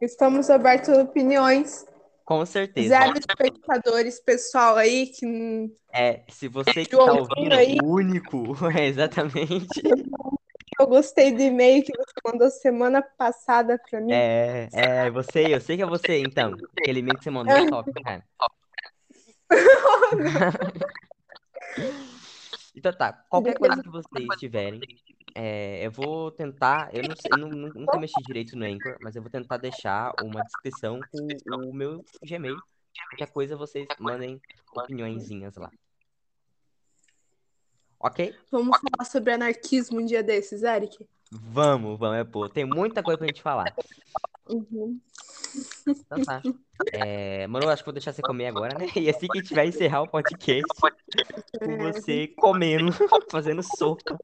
Estamos 0.00 0.50
abertos 0.50 0.88
a 0.88 1.02
opiniões. 1.02 1.86
Com 2.32 2.46
certeza. 2.46 2.88
Zero 2.88 3.18
espectadores, 3.18 4.18
pessoal 4.20 4.76
aí 4.76 5.08
que 5.08 5.70
É, 5.92 6.22
se 6.30 6.48
você 6.48 6.82
que 6.84 6.96
tá 6.96 7.12
ouvindo, 7.12 7.54
aí. 7.54 7.78
o 7.78 7.84
único, 7.84 8.36
é 8.74 8.86
exatamente. 8.86 9.82
eu 10.80 10.86
gostei 10.86 11.30
do 11.30 11.42
e-mail 11.42 11.84
que 11.84 11.92
você 11.94 12.14
mandou 12.24 12.50
semana 12.50 13.02
passada 13.02 13.78
pra 13.78 14.00
mim. 14.00 14.12
É, 14.12 14.68
é, 14.72 15.10
você, 15.10 15.54
eu 15.54 15.60
sei 15.60 15.76
que 15.76 15.82
é 15.82 15.86
você, 15.86 16.20
então. 16.20 16.56
Aquele 16.78 17.00
e-mail 17.00 17.18
que 17.18 17.24
você 17.24 17.30
mandou 17.30 17.54
é 17.54 17.68
top, 17.68 17.92
cara. 18.02 18.24
Então 22.74 22.92
tá, 22.92 23.12
qualquer 23.28 23.58
coisa 23.58 23.82
que 23.82 23.88
vocês 23.88 24.28
tiverem, 24.38 24.80
é, 25.34 25.84
eu 25.86 25.90
vou 25.90 26.30
tentar, 26.30 26.94
eu 26.94 27.02
não 27.04 27.14
sei, 27.14 27.32
eu 27.32 27.38
não- 27.38 27.50
nu- 27.50 27.72
nunca 27.74 27.98
mexi 27.98 28.22
direito 28.22 28.56
no 28.56 28.64
Anchor, 28.64 28.96
mas 29.00 29.14
eu 29.14 29.22
vou 29.22 29.30
tentar 29.30 29.58
deixar 29.58 30.12
uma 30.22 30.42
descrição 30.42 31.00
com 31.10 31.28
o 31.68 31.72
meu 31.72 32.04
Gmail. 32.24 32.56
Qualquer 33.10 33.30
coisa 33.32 33.56
vocês 33.56 33.86
mandem 33.98 34.40
opiniõezinhas 34.74 35.56
lá. 35.56 35.70
Ok? 38.00 38.34
Vamos 38.50 38.78
falar 38.78 39.04
sobre 39.04 39.32
anarquismo 39.32 40.00
um 40.00 40.04
dia 40.04 40.22
desses, 40.22 40.62
Eric? 40.62 41.06
Vamos, 41.30 41.98
vamos, 41.98 42.18
é 42.18 42.24
pô. 42.24 42.48
Tem 42.48 42.64
muita 42.64 43.02
coisa 43.02 43.16
pra 43.18 43.26
gente 43.26 43.42
falar. 43.42 43.74
Uhum. 44.48 45.00
Então 45.86 46.22
tá. 46.24 46.42
É, 46.92 47.46
mano, 47.46 47.68
acho 47.68 47.82
que 47.82 47.86
vou 47.86 47.92
deixar 47.92 48.12
você 48.12 48.22
comer 48.22 48.48
agora, 48.48 48.76
né? 48.76 48.88
E 48.96 49.08
assim 49.08 49.28
que 49.28 49.38
a 49.38 49.40
gente 49.40 49.54
vai 49.54 49.68
encerrar 49.68 50.02
o 50.02 50.08
podcast 50.08 50.66
com 51.60 51.76
você 51.78 52.26
comendo, 52.26 52.90
fazendo 53.30 53.62
sopa. 53.62 54.18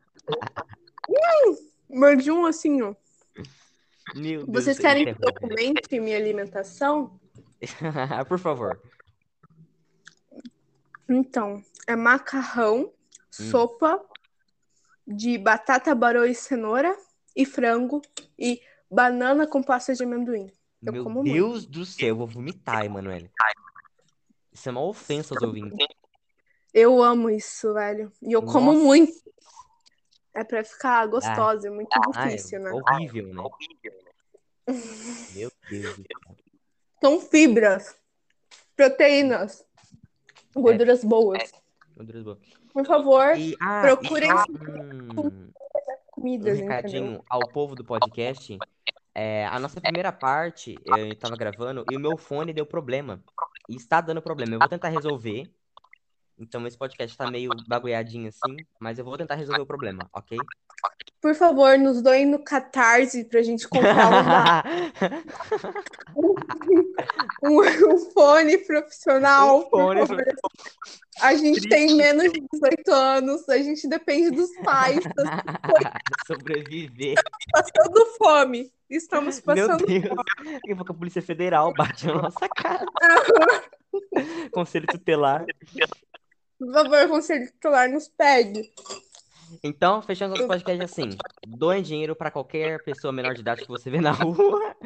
Mande 1.89 2.33
um 2.33 2.45
assim, 2.45 2.83
ó. 2.83 2.97
Meu 4.17 4.45
Deus, 4.45 4.65
Vocês 4.65 4.79
querem 4.79 5.05
que 5.05 5.11
eu 5.11 5.33
documente 5.33 6.01
minha 6.01 6.17
alimentação? 6.17 7.21
Por 8.27 8.41
favor. 8.41 8.83
Então, 11.09 11.63
é 11.87 11.95
macarrão, 11.95 12.93
Hum. 13.41 13.51
sopa 13.51 14.05
de 15.07 15.39
batata 15.39 15.95
barô 15.95 16.25
e 16.25 16.35
cenoura 16.35 16.97
e 17.37 17.47
frango 17.47 18.03
e 18.37 18.61
banana 18.91 19.47
com 19.47 19.63
pasta 19.63 19.95
de 19.95 20.05
amendoim. 20.05 20.51
Eu 20.85 20.93
Meu 20.93 21.05
como 21.05 21.23
muito. 21.23 21.33
Deus 21.33 21.67
do 21.67 21.85
céu, 21.85 22.09
eu 22.09 22.17
vou 22.17 22.27
vomitar, 22.27 22.85
Emanuele. 22.85 23.31
Isso 24.53 24.69
é 24.69 24.73
uma 24.73 24.85
ofensa 24.85 25.35
aos 25.35 25.43
ouvintes. 25.43 25.79
Eu 26.73 27.03
amo 27.03 27.31
isso, 27.31 27.73
velho. 27.75 28.13
E 28.23 28.33
eu 28.33 28.43
como 28.43 28.73
Nossa. 28.73 28.85
muito. 28.85 29.13
É 30.35 30.45
pra 30.45 30.63
ficar 30.63 31.07
gostosa, 31.07 31.67
é 31.69 31.71
muito 31.71 31.89
Ah, 31.93 32.31
é 32.31 32.37
difícil, 32.37 32.61
né? 32.61 32.71
horrível, 32.71 33.29
né? 33.35 33.43
Meu 35.35 35.51
Deus 35.69 35.97
do 35.97 36.03
céu. 36.03 36.37
São 37.01 37.21
fibras, 37.21 37.97
proteínas, 38.77 39.65
gorduras 40.55 41.03
boas. 41.03 41.51
Meu 41.97 42.07
Deus 42.07 42.25
do 42.25 42.35
céu. 42.35 42.59
Por 42.73 42.87
favor, 42.87 43.37
E, 43.37 43.57
ah, 43.61 43.81
procurem 43.83 44.31
e 44.31 44.35
só 44.35 44.45
um, 46.19 46.21
um 46.21 46.23
comidas, 46.23 46.59
entendeu? 46.59 46.77
recadinho 46.77 47.25
ao 47.29 47.49
povo 47.49 47.75
do 47.75 47.85
podcast. 47.85 48.59
É, 49.15 49.47
a 49.47 49.59
nossa 49.59 49.81
primeira 49.81 50.13
parte, 50.13 50.77
eu 50.85 51.15
tava 51.17 51.37
gravando 51.37 51.85
e 51.91 51.97
o 51.97 52.01
meu 52.01 52.17
fone 52.17 52.53
deu 52.53 52.65
problema. 52.65 53.23
E 53.69 53.77
está 53.77 54.01
dando 54.01 54.23
problema. 54.23 54.55
Eu 54.55 54.61
vou 54.61 54.69
tentar 54.69 54.89
resolver. 54.89 55.51
Então 56.39 56.67
esse 56.67 56.79
podcast 56.79 57.17
tá 57.17 57.31
meio 57.31 57.51
bagulhadinho 57.67 58.29
assim, 58.29 58.57
mas 58.81 58.99
eu 58.99 59.05
vou 59.05 59.17
tentar 59.17 59.35
resolver 59.35 59.63
o 59.63 59.67
problema, 59.67 60.09
ok? 60.13 60.39
Por 61.21 61.35
favor, 61.35 61.77
nos 61.77 62.01
doem 62.01 62.25
no 62.25 62.39
Catarse 62.39 63.25
pra 63.25 63.43
gente 63.43 63.67
comprar 63.69 64.65
um, 67.43 67.61
um 67.93 67.99
fone 68.13 68.59
profissional. 68.59 69.59
Um 69.59 69.69
fone. 69.69 70.01
A 71.21 71.35
gente 71.35 71.69
tem 71.69 71.97
menos 71.97 72.33
de 72.33 72.41
18 72.53 72.93
anos, 72.93 73.49
a 73.49 73.59
gente 73.59 73.89
depende 73.89 74.31
dos 74.31 74.51
pais, 74.63 75.03
tá 75.03 75.43
Sobreviver. 76.27 77.17
passando 77.51 78.07
fome. 78.17 78.73
Estamos 78.89 79.43
Meu 79.45 79.45
passando 79.45 79.85
Deus. 79.85 80.03
Daqui 80.05 80.73
a 80.73 80.77
pouco 80.77 80.93
a 80.93 80.95
Polícia 80.95 81.21
Federal 81.21 81.75
bate 81.75 82.07
na 82.07 82.23
nossa 82.23 82.49
casa. 82.49 82.87
Conselho 84.53 84.87
tutelar. 84.87 85.45
Por 86.59 86.73
favor, 86.73 87.09
conselho 87.09 87.51
tutelar 87.53 87.89
nos 87.91 88.09
pede. 88.09 88.73
Então, 89.65 90.03
fechando 90.03 90.35
nosso 90.35 90.47
podcast 90.47 90.83
assim: 90.85 91.09
doem 91.47 91.83
dinheiro 91.83 92.15
pra 92.15 92.31
qualquer 92.31 92.83
pessoa 92.85 93.11
menor 93.13 93.33
de 93.35 93.41
idade 93.41 93.63
que 93.63 93.69
você 93.69 93.89
vê 93.89 93.99
na 93.99 94.11
rua 94.13 94.77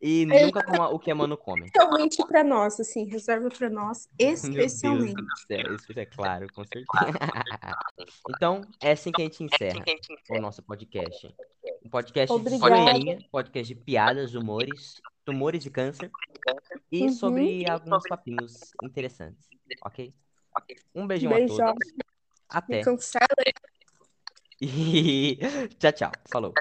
e 0.00 0.24
nunca 0.26 0.62
coma 0.62 0.88
o 0.90 0.98
que 0.98 1.10
a 1.10 1.14
mano 1.14 1.36
come. 1.36 1.66
Especialmente 1.66 2.24
pra 2.28 2.44
nós, 2.44 2.78
assim, 2.78 3.04
reserva 3.06 3.48
pra 3.48 3.68
nós, 3.68 4.08
Meu 4.20 4.28
Deus 4.28 4.44
especialmente. 4.44 5.14
do 5.14 5.38
céu, 5.48 5.74
isso 5.74 5.98
é 5.98 6.06
claro, 6.06 6.46
com 6.54 6.62
certeza. 6.64 6.86
Então, 8.30 8.62
é 8.80 8.92
assim 8.92 9.10
que 9.12 9.22
a 9.22 9.24
gente 9.24 9.42
encerra 9.44 9.84
o 10.30 10.40
nosso 10.40 10.62
podcast. 10.62 11.34
Um 11.84 11.88
podcast 11.90 12.32
de 12.34 12.40
Obrigada. 12.40 12.76
zoeirinha, 12.76 13.18
podcast 13.30 13.74
de 13.74 13.80
piadas, 13.80 14.34
humores, 14.34 15.00
tumores 15.24 15.62
de 15.62 15.70
câncer 15.70 16.10
e 16.90 17.02
Uhum. 17.02 17.12
sobre 17.12 17.68
alguns 17.68 18.02
papinhos 18.08 18.72
interessantes, 18.82 19.48
ok? 19.84 20.12
Um 20.94 21.06
beijão 21.06 21.32
a 21.32 21.46
todos. 21.46 21.92
Até. 22.48 22.78
Me 22.78 22.84
cancela 22.84 23.26
E 24.60 25.38
tchau, 25.78 25.92
tchau. 25.92 26.12
Falou. 26.30 26.54